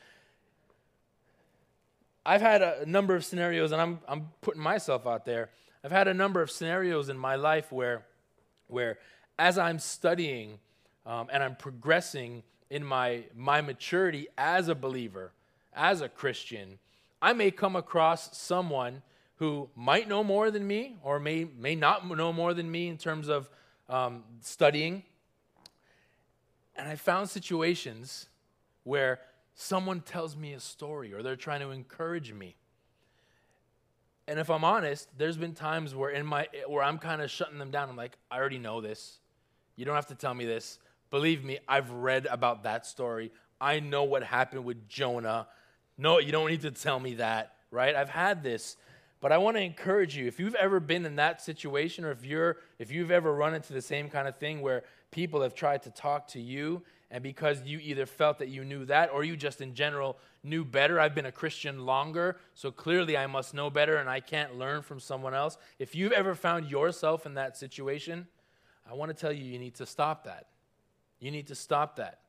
[2.25, 5.49] I've had a number of scenarios, and I'm, I'm putting myself out there.
[5.83, 8.05] I've had a number of scenarios in my life where,
[8.67, 8.99] where
[9.39, 10.59] as I'm studying
[11.05, 15.31] um, and I'm progressing in my, my maturity as a believer,
[15.73, 16.77] as a Christian,
[17.21, 19.01] I may come across someone
[19.37, 22.97] who might know more than me or may, may not know more than me in
[22.97, 23.49] terms of
[23.89, 25.01] um, studying.
[26.75, 28.27] And I found situations
[28.83, 29.19] where
[29.55, 32.55] someone tells me a story or they're trying to encourage me.
[34.27, 37.57] And if I'm honest, there's been times where in my where I'm kind of shutting
[37.57, 37.89] them down.
[37.89, 39.19] I'm like, I already know this.
[39.75, 40.79] You don't have to tell me this.
[41.09, 43.31] Believe me, I've read about that story.
[43.59, 45.47] I know what happened with Jonah.
[45.97, 47.95] No, you don't need to tell me that, right?
[47.95, 48.77] I've had this.
[49.19, 52.25] But I want to encourage you if you've ever been in that situation or if
[52.25, 55.83] you're if you've ever run into the same kind of thing where people have tried
[55.83, 59.35] to talk to you and because you either felt that you knew that or you
[59.35, 63.69] just in general knew better, I've been a Christian longer, so clearly I must know
[63.69, 65.57] better and I can't learn from someone else.
[65.77, 68.27] If you've ever found yourself in that situation,
[68.89, 70.47] I want to tell you, you need to stop that.
[71.19, 72.19] You need to stop that.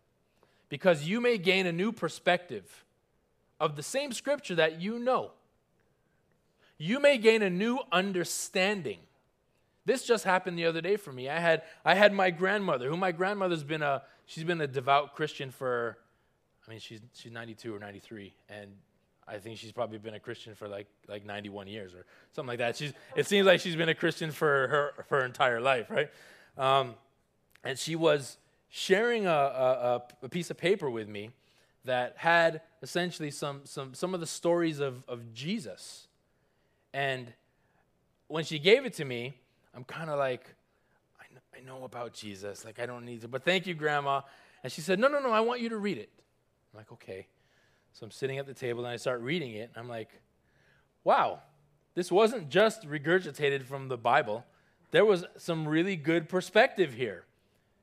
[0.68, 2.84] Because you may gain a new perspective
[3.60, 5.30] of the same scripture that you know.
[6.76, 8.98] You may gain a new understanding.
[9.84, 11.28] This just happened the other day for me.
[11.28, 14.02] I had, I had my grandmother, who my grandmother's been a,
[14.32, 15.98] she's been a devout Christian for,
[16.66, 18.70] I mean, she's, she's 92 or 93, and
[19.28, 22.58] I think she's probably been a Christian for like, like 91 years or something like
[22.58, 22.76] that.
[22.76, 26.08] She's, it seems like she's been a Christian for her, for her entire life, right?
[26.56, 26.94] Um,
[27.62, 28.38] and she was
[28.70, 31.30] sharing a, a, a, piece of paper with me
[31.84, 36.08] that had essentially some, some, some of the stories of, of Jesus.
[36.94, 37.34] And
[38.28, 39.34] when she gave it to me,
[39.74, 40.54] I'm kind of like,
[41.54, 42.64] I know about Jesus.
[42.64, 43.28] Like, I don't need to.
[43.28, 44.22] But thank you, Grandma.
[44.62, 46.10] And she said, No, no, no, I want you to read it.
[46.72, 47.26] I'm like, Okay.
[47.92, 49.70] So I'm sitting at the table and I start reading it.
[49.74, 50.08] And I'm like,
[51.04, 51.40] Wow,
[51.94, 54.44] this wasn't just regurgitated from the Bible.
[54.92, 57.24] There was some really good perspective here.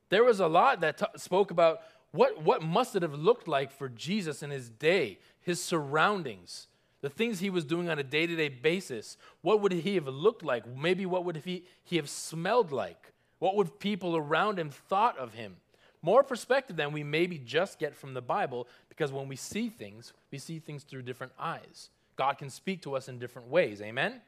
[0.08, 1.80] There was a lot that t- spoke about
[2.12, 6.66] what, what must it have looked like for Jesus in his day, his surroundings,
[7.00, 9.16] the things he was doing on a day to day basis.
[9.42, 10.64] What would he have looked like?
[10.66, 13.12] Maybe what would he, he have smelled like?
[13.40, 15.56] What would people around him thought of him?
[16.02, 20.12] More perspective than we maybe just get from the Bible, because when we see things,
[20.30, 21.90] we see things through different eyes.
[22.16, 23.82] God can speak to us in different ways.
[23.82, 24.20] Amen?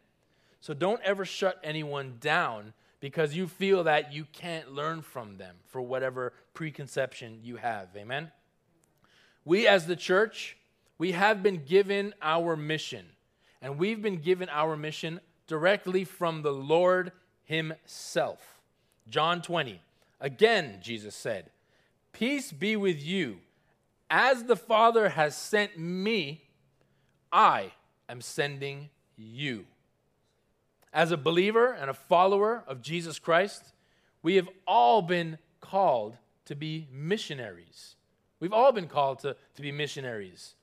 [0.61, 5.57] So don't ever shut anyone down because you feel that you can't learn from them
[5.67, 7.89] for whatever preconception you have.
[7.97, 8.31] Amen?
[9.45, 10.57] We as the church,
[10.99, 13.07] we have been given our mission,
[13.61, 17.13] and we've been given our mission directly from the Lord
[17.45, 18.62] Himself.
[19.09, 19.81] John 20.
[20.21, 21.51] Again, Jesus said,
[22.13, 23.39] Peace be with you.
[24.11, 26.43] As the Father has sent me,
[27.33, 27.73] I
[28.09, 29.65] am sending you.
[30.93, 33.73] As a believer and a follower of Jesus Christ,
[34.23, 37.97] we have all been called to be missionaries.
[38.41, 40.55] We've all been called to, to be missionaries.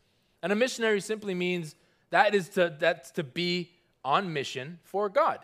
[0.43, 1.75] And a missionary simply means
[2.11, 3.71] that is to, that's to be
[4.03, 5.39] on mission for God.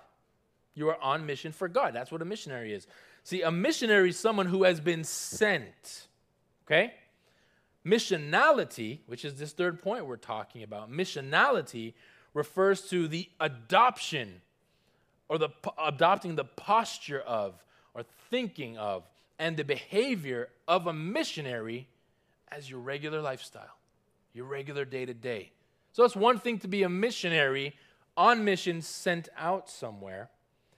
[0.75, 1.93] You are on mission for God.
[1.93, 2.85] That's what a missionary is.
[3.23, 6.07] See, a missionary is someone who has been sent.
[6.67, 6.93] Okay?
[7.85, 11.93] Missionality, which is this third point we're talking about, missionality
[12.33, 14.41] refers to the adoption
[15.29, 15.49] or the
[15.83, 17.63] adopting the posture of
[17.93, 19.03] or thinking of
[19.39, 21.87] and the behavior of a missionary
[22.51, 23.77] as your regular lifestyle,
[24.33, 25.51] your regular day to day.
[25.93, 27.75] So it's one thing to be a missionary
[28.17, 30.29] on mission sent out somewhere,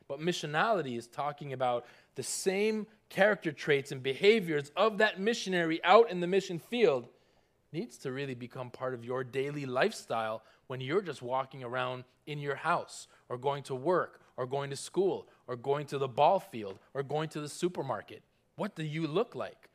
[0.08, 1.86] but missionality is talking about
[2.16, 7.08] the same character traits and behaviors of that missionary out in the mission field
[7.74, 12.40] needs to really become part of your daily lifestyle when you're just walking around in
[12.40, 16.40] your house or going to work or going to school or going to the ball
[16.40, 18.22] field or going to the supermarket.
[18.56, 19.70] What do you look like?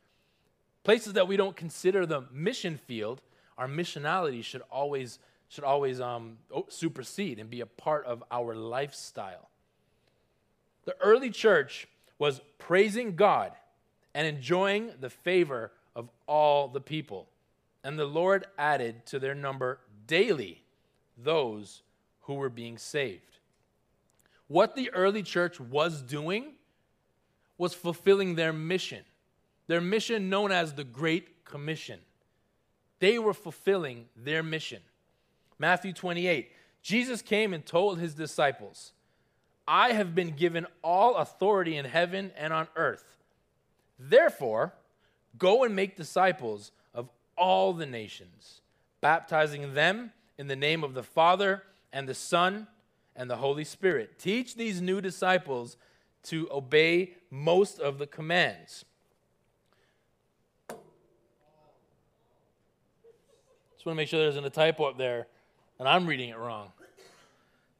[0.83, 3.21] Places that we don't consider the mission field,
[3.57, 9.49] our missionality should always should always um, supersede and be a part of our lifestyle.
[10.85, 11.87] The early church
[12.19, 13.51] was praising God
[14.13, 17.27] and enjoying the favor of all the people.
[17.83, 20.63] And the Lord added to their number daily
[21.17, 21.81] those
[22.21, 23.37] who were being saved.
[24.47, 26.53] What the early church was doing
[27.57, 29.03] was fulfilling their mission,
[29.67, 31.99] their mission known as the Great Commission.
[32.99, 34.81] They were fulfilling their mission.
[35.59, 38.91] Matthew 28 Jesus came and told his disciples,
[39.67, 43.17] I have been given all authority in heaven and on earth.
[43.97, 44.73] Therefore,
[45.37, 48.61] go and make disciples of all the nations,
[49.01, 52.67] baptizing them in the name of the Father and the Son
[53.15, 54.19] and the Holy Spirit.
[54.19, 55.77] Teach these new disciples
[56.23, 58.85] to obey most of the commands.
[63.75, 65.27] Just want to make sure there isn't a typo up there
[65.77, 66.71] and I'm reading it wrong.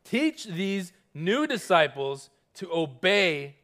[0.04, 3.56] Teach these new disciples to obey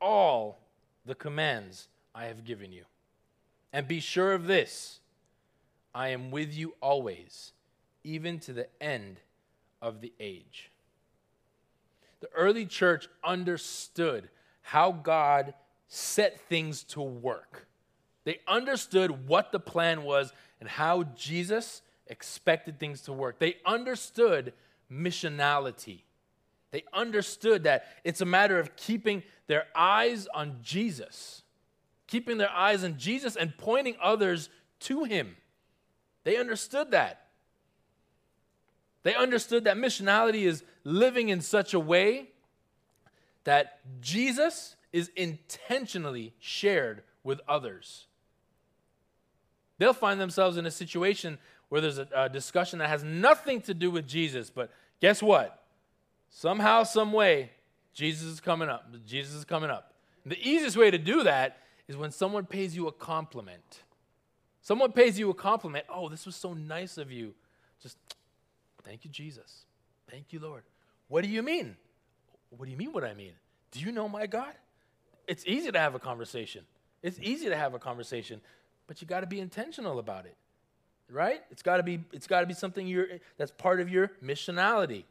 [0.00, 0.58] all
[1.04, 2.84] the commands I have given you.
[3.72, 5.00] And be sure of this
[5.94, 7.52] I am with you always,
[8.04, 9.20] even to the end
[9.80, 10.70] of the age.
[12.20, 14.28] The early church understood
[14.62, 15.54] how God
[15.88, 17.66] set things to work.
[18.24, 23.38] They understood what the plan was and how Jesus expected things to work.
[23.38, 24.52] They understood
[24.90, 26.00] missionality.
[26.70, 31.42] They understood that it's a matter of keeping their eyes on Jesus,
[32.06, 34.48] keeping their eyes on Jesus and pointing others
[34.80, 35.36] to Him.
[36.24, 37.26] They understood that.
[39.04, 42.30] They understood that missionality is living in such a way
[43.44, 48.06] that Jesus is intentionally shared with others.
[49.78, 51.38] They'll find themselves in a situation
[51.68, 55.62] where there's a, a, discussion that has nothing to do with Jesus, but guess what?
[56.38, 57.50] Somehow, some way,
[57.94, 58.84] Jesus is coming up.
[59.06, 59.94] Jesus is coming up.
[60.26, 63.84] The easiest way to do that is when someone pays you a compliment.
[64.60, 65.86] Someone pays you a compliment.
[65.88, 67.32] Oh, this was so nice of you.
[67.82, 67.96] Just
[68.84, 69.64] Thank you, Jesus.
[70.10, 70.62] Thank you, Lord.
[71.08, 71.74] What do you mean?
[72.50, 73.32] What do you mean what I mean?
[73.70, 74.52] Do you know my God?
[75.26, 76.64] It's easy to have a conversation.
[77.02, 78.42] It's easy to have a conversation,
[78.86, 80.36] but you got to be intentional about it.
[81.10, 81.40] Right?
[81.50, 83.06] It's got to be it's got to be something you're
[83.38, 85.04] that's part of your missionality.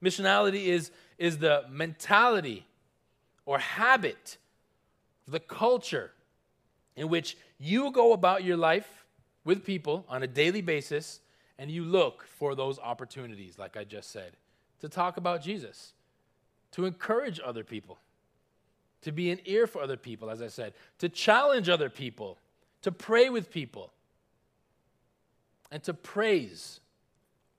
[0.00, 2.64] Missionality is is the mentality
[3.44, 4.38] or habit,
[5.26, 6.12] the culture
[6.96, 9.04] in which you go about your life
[9.44, 11.20] with people on a daily basis
[11.58, 14.32] and you look for those opportunities, like I just said,
[14.80, 15.92] to talk about Jesus,
[16.72, 17.98] to encourage other people,
[19.02, 22.38] to be an ear for other people, as I said, to challenge other people,
[22.82, 23.92] to pray with people,
[25.70, 26.80] and to praise,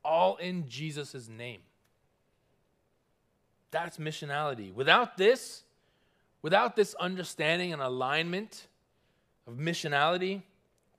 [0.04, 1.60] all in Jesus' name.
[3.72, 4.74] That's missionality.
[4.74, 5.64] Without this,
[6.42, 8.68] without this understanding and alignment
[9.48, 10.42] of missionality,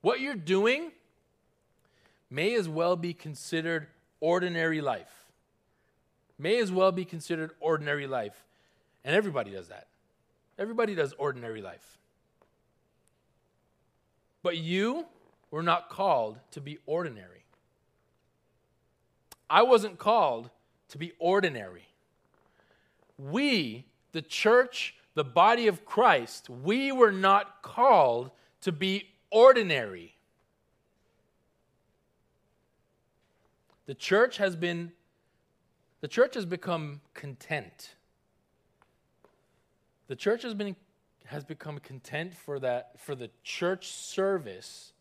[0.01, 0.91] what you're doing
[2.29, 3.87] may as well be considered
[4.19, 5.11] ordinary life.
[6.39, 8.43] May as well be considered ordinary life.
[9.03, 9.87] And everybody does that.
[10.57, 11.97] Everybody does ordinary life.
[14.43, 15.05] But you
[15.51, 17.43] were not called to be ordinary.
[19.49, 20.49] I wasn't called
[20.89, 21.90] to be ordinary.
[23.29, 30.15] We, the church, the body of Christ, we were not called to be ordinary.
[33.85, 34.93] The church has been
[35.99, 37.93] the church has become content.
[40.07, 40.75] The church has been
[41.25, 44.93] has become content for that for the church service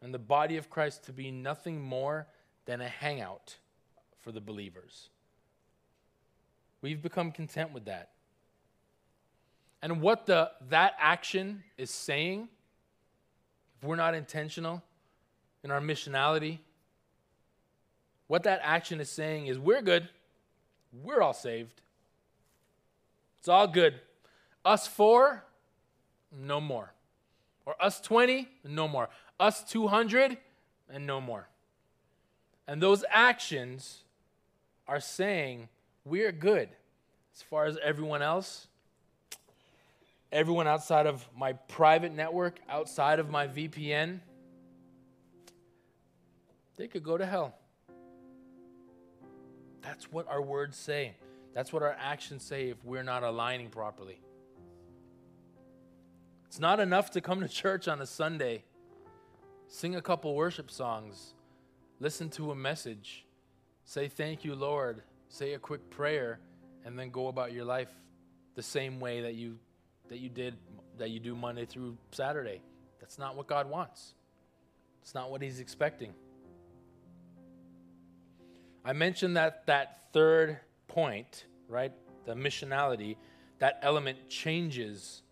[0.00, 2.26] and the body of Christ to be nothing more
[2.64, 3.56] than a hangout
[4.18, 5.10] for the believers.
[6.86, 8.10] We've become content with that.
[9.82, 12.46] And what the that action is saying,
[13.76, 14.84] if we're not intentional
[15.64, 16.60] in our missionality,
[18.28, 20.08] what that action is saying is we're good.
[21.02, 21.82] We're all saved.
[23.40, 23.94] It's all good.
[24.64, 25.42] Us four,
[26.30, 26.92] no more.
[27.64, 29.08] Or us 20, no more.
[29.40, 30.38] Us 200,
[30.88, 31.48] and no more.
[32.68, 34.04] And those actions
[34.86, 35.68] are saying
[36.06, 36.68] we're good.
[37.34, 38.68] As far as everyone else,
[40.32, 44.20] everyone outside of my private network, outside of my VPN,
[46.76, 47.54] they could go to hell.
[49.82, 51.16] That's what our words say.
[51.54, 54.20] That's what our actions say if we're not aligning properly.
[56.46, 58.62] It's not enough to come to church on a Sunday,
[59.66, 61.34] sing a couple worship songs,
[61.98, 63.26] listen to a message,
[63.84, 65.02] say thank you, Lord,
[65.36, 66.38] say a quick prayer,
[66.84, 67.88] and then go about your life
[68.54, 69.58] the same way that you
[70.08, 70.56] that you did
[70.98, 72.62] that you do Monday through Saturday.
[73.00, 74.14] That's not what God wants.
[75.02, 76.14] It's not what he's expecting.
[78.84, 80.58] I mentioned that that third
[80.88, 81.92] point, right?
[82.24, 83.16] The missionality,
[83.58, 85.22] that element changes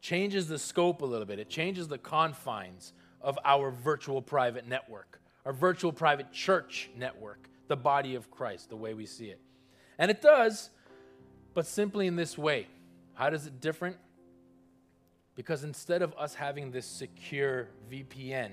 [0.00, 1.38] changes the scope a little bit.
[1.38, 7.76] It changes the confines of our virtual private network, our virtual private church network, the
[7.76, 9.40] body of Christ, the way we see it.
[9.98, 10.68] And it does,
[11.54, 12.66] but simply in this way.
[13.14, 13.96] How does it different?
[15.34, 18.50] Because instead of us having this secure VPN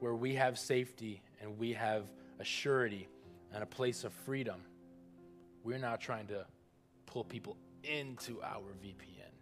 [0.00, 2.04] where we have safety and we have
[2.38, 3.08] a surety,
[3.52, 4.60] and a place of freedom.
[5.64, 6.44] We're now trying to
[7.06, 9.32] pull people into our VPN,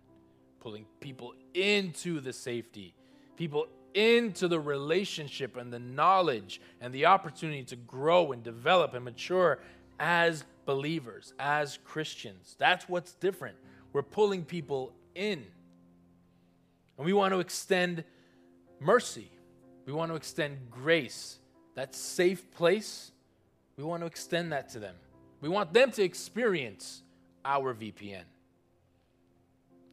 [0.60, 2.94] pulling people into the safety,
[3.36, 9.04] people into the relationship and the knowledge and the opportunity to grow and develop and
[9.04, 9.60] mature
[9.98, 12.56] as believers, as Christians.
[12.58, 13.56] That's what's different.
[13.92, 15.44] We're pulling people in.
[16.98, 18.04] And we want to extend
[18.80, 19.30] mercy,
[19.86, 21.38] we want to extend grace,
[21.74, 23.12] that safe place
[23.76, 24.94] we want to extend that to them.
[25.40, 27.02] We want them to experience
[27.44, 28.24] our VPN.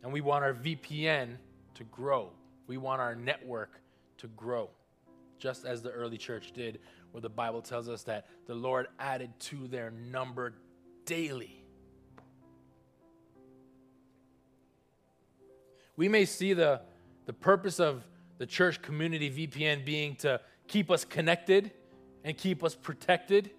[0.04, 1.36] And we want our VPN
[1.76, 2.30] to grow.
[2.68, 3.81] We want our network
[4.22, 4.70] to grow,
[5.38, 6.80] just as the early church did,
[7.12, 10.54] where the Bible tells us that the Lord added to their number
[11.06, 11.64] daily.
[15.96, 16.82] We may see the,
[17.26, 18.04] the purpose of
[18.38, 21.72] the church community VPN being to keep us connected
[22.24, 23.52] and keep us protected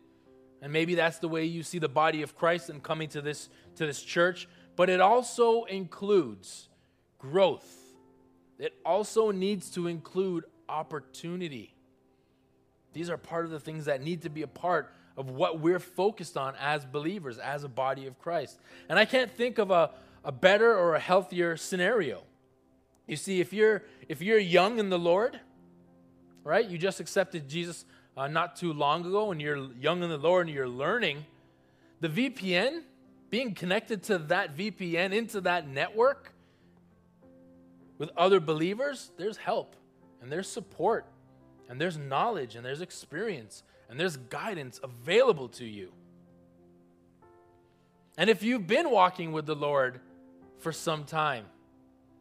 [0.62, 3.50] and maybe that's the way you see the body of Christ and coming to this,
[3.74, 4.48] to this church.
[4.76, 6.68] But it also includes
[7.18, 7.68] growth,
[8.58, 11.74] it also needs to include opportunity.
[12.92, 15.78] These are part of the things that need to be a part of what we're
[15.78, 18.58] focused on as believers, as a body of Christ.
[18.88, 19.90] And I can't think of a,
[20.24, 22.22] a better or a healthier scenario.
[23.06, 25.38] You see, if you're if you're young in the Lord,
[26.44, 26.66] right?
[26.66, 27.84] You just accepted Jesus
[28.16, 31.24] uh, not too long ago and you're young in the Lord and you're learning,
[32.00, 32.82] the VPN,
[33.30, 36.32] being connected to that VPN into that network
[37.98, 39.76] with other believers, there's help
[40.22, 41.06] and there's support
[41.68, 45.92] and there's knowledge and there's experience and there's guidance available to you.
[48.16, 50.00] And if you've been walking with the Lord
[50.60, 51.46] for some time,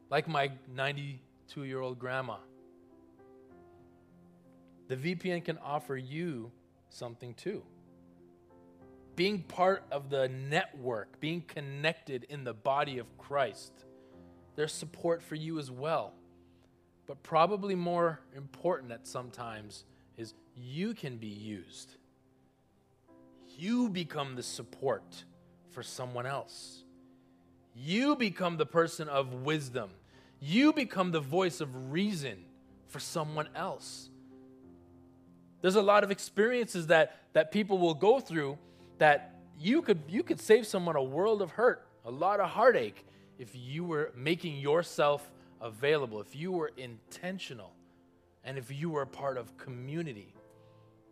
[0.09, 2.37] like my 92 year old grandma,
[4.87, 6.51] the VPN can offer you
[6.89, 7.63] something too.
[9.15, 13.71] being part of the network, being connected in the body of Christ.
[14.55, 16.13] There's support for you as well.
[17.11, 19.83] But probably more important at sometimes
[20.15, 21.97] is you can be used.
[23.49, 25.25] You become the support
[25.71, 26.85] for someone else.
[27.75, 29.89] You become the person of wisdom.
[30.39, 32.45] You become the voice of reason
[32.87, 34.09] for someone else.
[35.59, 38.57] There's a lot of experiences that, that people will go through
[38.99, 43.05] that you could, you could save someone a world of hurt, a lot of heartache,
[43.37, 45.29] if you were making yourself
[45.61, 47.73] available, if you were intentional,
[48.43, 50.33] and if you were a part of community.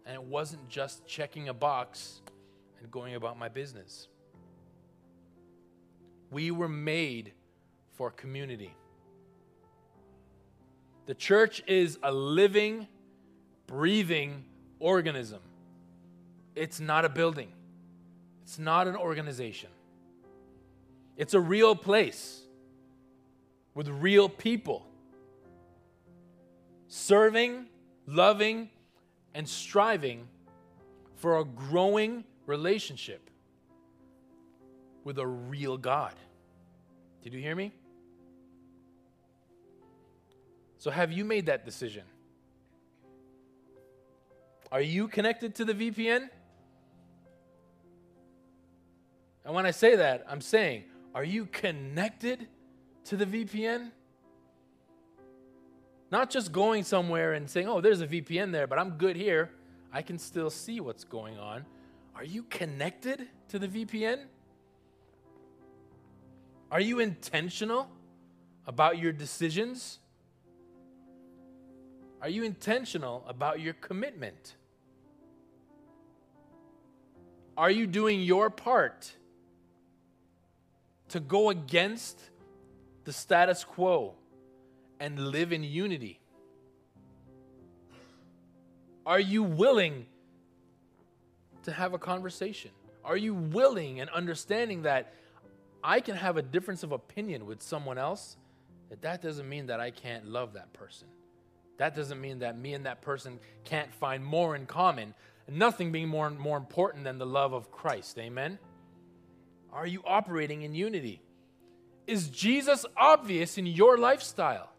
[0.05, 2.21] And it wasn't just checking a box
[2.79, 4.07] and going about my business.
[6.31, 7.33] We were made
[7.93, 8.73] for community.
[11.05, 12.87] The church is a living,
[13.67, 14.45] breathing
[14.79, 15.39] organism.
[16.55, 17.51] It's not a building,
[18.43, 19.69] it's not an organization.
[21.17, 22.43] It's a real place
[23.79, 24.85] with real people
[26.89, 27.65] serving,
[28.05, 28.69] loving,
[29.33, 30.27] and striving
[31.15, 33.29] for a growing relationship
[35.05, 36.13] with a real God.
[37.23, 37.71] Did you hear me?
[40.77, 42.03] So, have you made that decision?
[44.73, 46.27] Are you connected to the VPN?
[49.45, 50.83] And when I say that, I'm saying,
[51.15, 52.49] are you connected
[53.05, 53.91] to the VPN?
[56.11, 59.51] Not just going somewhere and saying, oh, there's a VPN there, but I'm good here.
[59.93, 61.65] I can still see what's going on.
[62.15, 64.25] Are you connected to the VPN?
[66.71, 67.89] Are you intentional
[68.67, 69.99] about your decisions?
[72.21, 74.55] Are you intentional about your commitment?
[77.57, 79.11] Are you doing your part
[81.09, 82.21] to go against
[83.09, 84.13] the status quo
[84.99, 86.19] and live in unity?
[89.03, 90.05] Are you willing
[91.63, 92.69] to have a conversation?
[93.03, 95.11] Are you willing and understanding that
[95.83, 98.37] I can have a difference of opinion with someone else?
[98.91, 101.07] That that doesn't mean that I can't love that person.
[101.77, 105.15] That doesn't mean that me and that person can't find more in common.
[105.47, 108.19] Nothing being more, more important than the love of Christ.
[108.19, 108.59] Amen?
[109.73, 111.23] Are you operating in unity?
[112.09, 114.71] Is Jesus obvious in your lifestyle?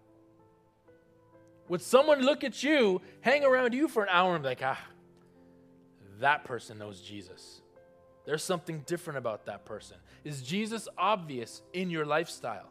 [1.68, 4.80] Would someone look at you, hang around you for an hour, and be like, ah,
[6.18, 7.62] that person knows Jesus?
[8.26, 9.96] There's something different about that person.
[10.24, 12.68] Is Jesus obvious in your lifestyle?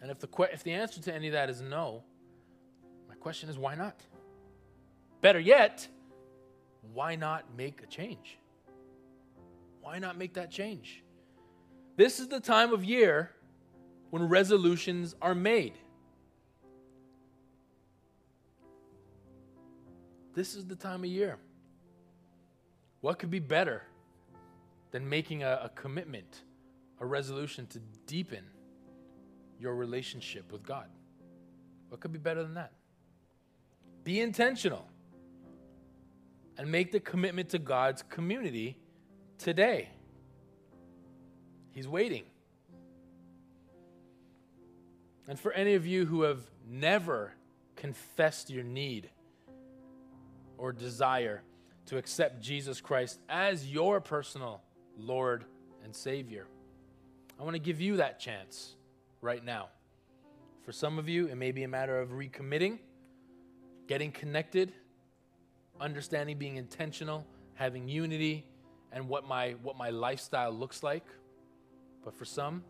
[0.00, 2.02] And if the, que- if the answer to any of that is no,
[3.10, 4.00] my question is why not?
[5.20, 5.86] Better yet,
[6.94, 8.38] why not make a change?
[9.82, 11.04] Why not make that change?
[11.98, 13.32] This is the time of year
[14.10, 15.72] when resolutions are made.
[20.32, 21.38] This is the time of year.
[23.00, 23.82] What could be better
[24.92, 26.44] than making a, a commitment,
[27.00, 28.44] a resolution to deepen
[29.58, 30.86] your relationship with God?
[31.88, 32.70] What could be better than that?
[34.04, 34.86] Be intentional
[36.58, 38.78] and make the commitment to God's community
[39.36, 39.88] today.
[41.72, 42.24] He's waiting.
[45.28, 47.32] And for any of you who have never
[47.76, 49.10] confessed your need
[50.56, 51.42] or desire
[51.86, 54.62] to accept Jesus Christ as your personal
[54.96, 55.44] Lord
[55.84, 56.46] and Savior,
[57.38, 58.74] I want to give you that chance
[59.20, 59.68] right now.
[60.64, 62.78] For some of you, it may be a matter of recommitting,
[63.86, 64.72] getting connected,
[65.80, 68.44] understanding being intentional, having unity,
[68.92, 71.04] and what my, what my lifestyle looks like.
[72.08, 72.64] But for some,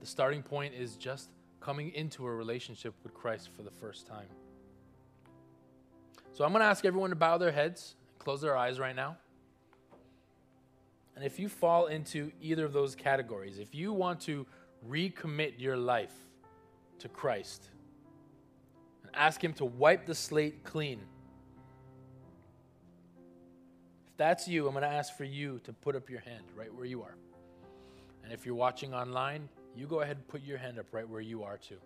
[0.00, 4.26] the starting point is just coming into a relationship with Christ for the first time.
[6.32, 9.18] So I'm going to ask everyone to bow their heads, close their eyes right now.
[11.14, 14.44] And if you fall into either of those categories, if you want to
[14.90, 16.14] recommit your life
[16.98, 17.68] to Christ
[19.04, 20.98] and ask Him to wipe the slate clean.
[24.08, 26.74] If that's you, I'm going to ask for you to put up your hand right
[26.74, 27.14] where you are.
[28.26, 31.22] And if you're watching online, you go ahead and put your hand up right where
[31.22, 31.78] you are too.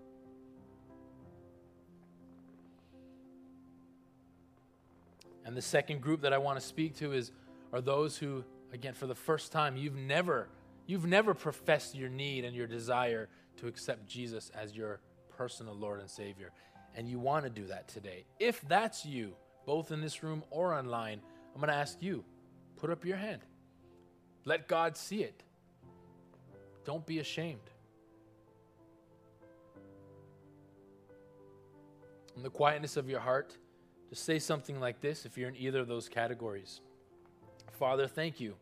[5.44, 7.30] And the second group that I want to speak to is
[7.72, 10.48] are those who again for the first time you've never
[10.90, 13.28] You've never professed your need and your desire
[13.58, 16.50] to accept Jesus as your personal Lord and Savior,
[16.96, 18.24] and you want to do that today.
[18.40, 19.34] If that's you,
[19.66, 21.20] both in this room or online,
[21.54, 22.24] I'm going to ask you
[22.76, 23.42] put up your hand.
[24.44, 25.44] Let God see it.
[26.90, 27.70] Don't be ashamed.
[32.34, 33.56] In the quietness of your heart,
[34.08, 36.80] just say something like this if you're in either of those categories.
[37.78, 38.56] Father, thank you.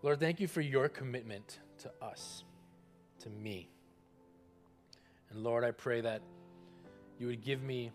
[0.00, 2.44] Lord, thank you for your commitment to us,
[3.18, 3.68] to me.
[5.28, 6.22] And Lord, I pray that
[7.18, 7.90] you would give me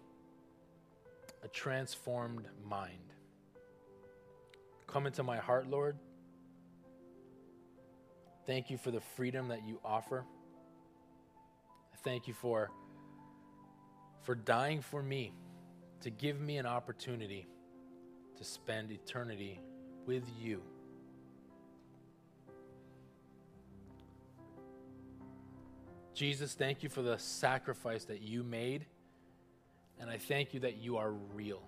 [1.44, 3.14] a transformed mind.
[4.86, 5.98] Come into my heart, Lord.
[8.46, 10.26] Thank you for the freedom that you offer.
[12.04, 12.70] Thank you for,
[14.22, 15.34] for dying for me
[16.02, 17.48] to give me an opportunity
[18.38, 19.62] to spend eternity
[20.06, 20.62] with you.
[26.14, 28.86] Jesus, thank you for the sacrifice that you made.
[30.00, 31.62] And I thank you that you are real,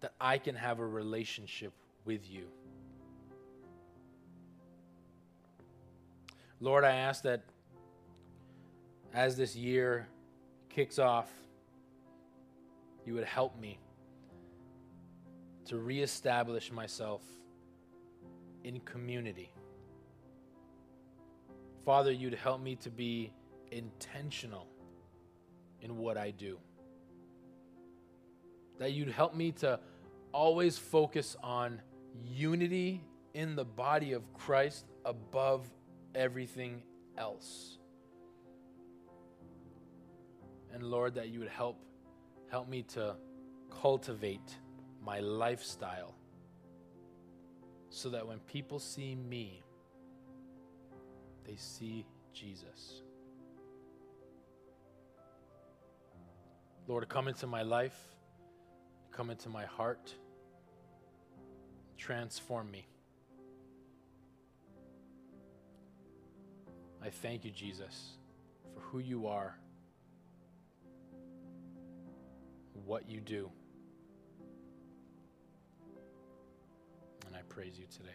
[0.00, 1.72] that I can have a relationship
[2.04, 2.46] with you.
[6.60, 7.42] Lord, I ask that
[9.12, 10.08] as this year
[10.70, 11.30] kicks off,
[13.04, 13.78] you would help me
[15.66, 17.22] to reestablish myself
[18.64, 19.52] in community.
[21.84, 23.32] Father, you'd help me to be
[23.70, 24.66] intentional
[25.82, 26.58] in what I do.
[28.78, 29.78] That you'd help me to
[30.32, 31.80] always focus on
[32.24, 33.04] unity
[33.34, 35.68] in the body of Christ above
[36.16, 36.82] everything
[37.16, 37.78] else.
[40.72, 41.78] And Lord, that you would help
[42.50, 43.16] help me to
[43.82, 44.56] cultivate
[45.02, 46.14] my lifestyle
[47.90, 49.62] so that when people see me,
[51.44, 53.02] they see Jesus.
[56.88, 57.98] Lord, come into my life,
[59.10, 60.14] come into my heart,
[61.96, 62.86] transform me.
[67.06, 68.14] I thank you, Jesus,
[68.74, 69.56] for who you are,
[72.84, 73.48] what you do.
[77.28, 78.08] And I praise you today.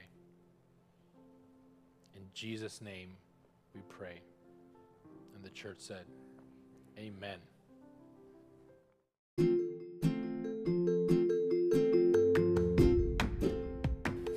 [2.18, 3.12] In Jesus' name
[3.74, 4.20] we pray.
[5.36, 6.04] And the church said,
[7.00, 7.38] Amen.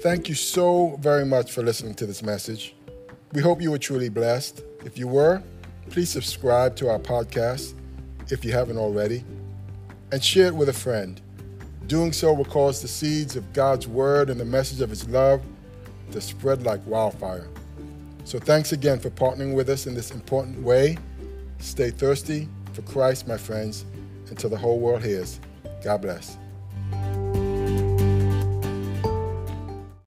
[0.00, 2.76] Thank you so very much for listening to this message.
[3.34, 4.62] We hope you were truly blessed.
[4.84, 5.42] If you were,
[5.90, 7.74] please subscribe to our podcast
[8.30, 9.24] if you haven't already
[10.12, 11.20] and share it with a friend.
[11.88, 15.42] Doing so will cause the seeds of God's word and the message of his love
[16.12, 17.48] to spread like wildfire.
[18.22, 20.96] So thanks again for partnering with us in this important way.
[21.58, 23.84] Stay thirsty for Christ, my friends,
[24.30, 25.40] until the whole world hears.
[25.82, 26.38] God bless.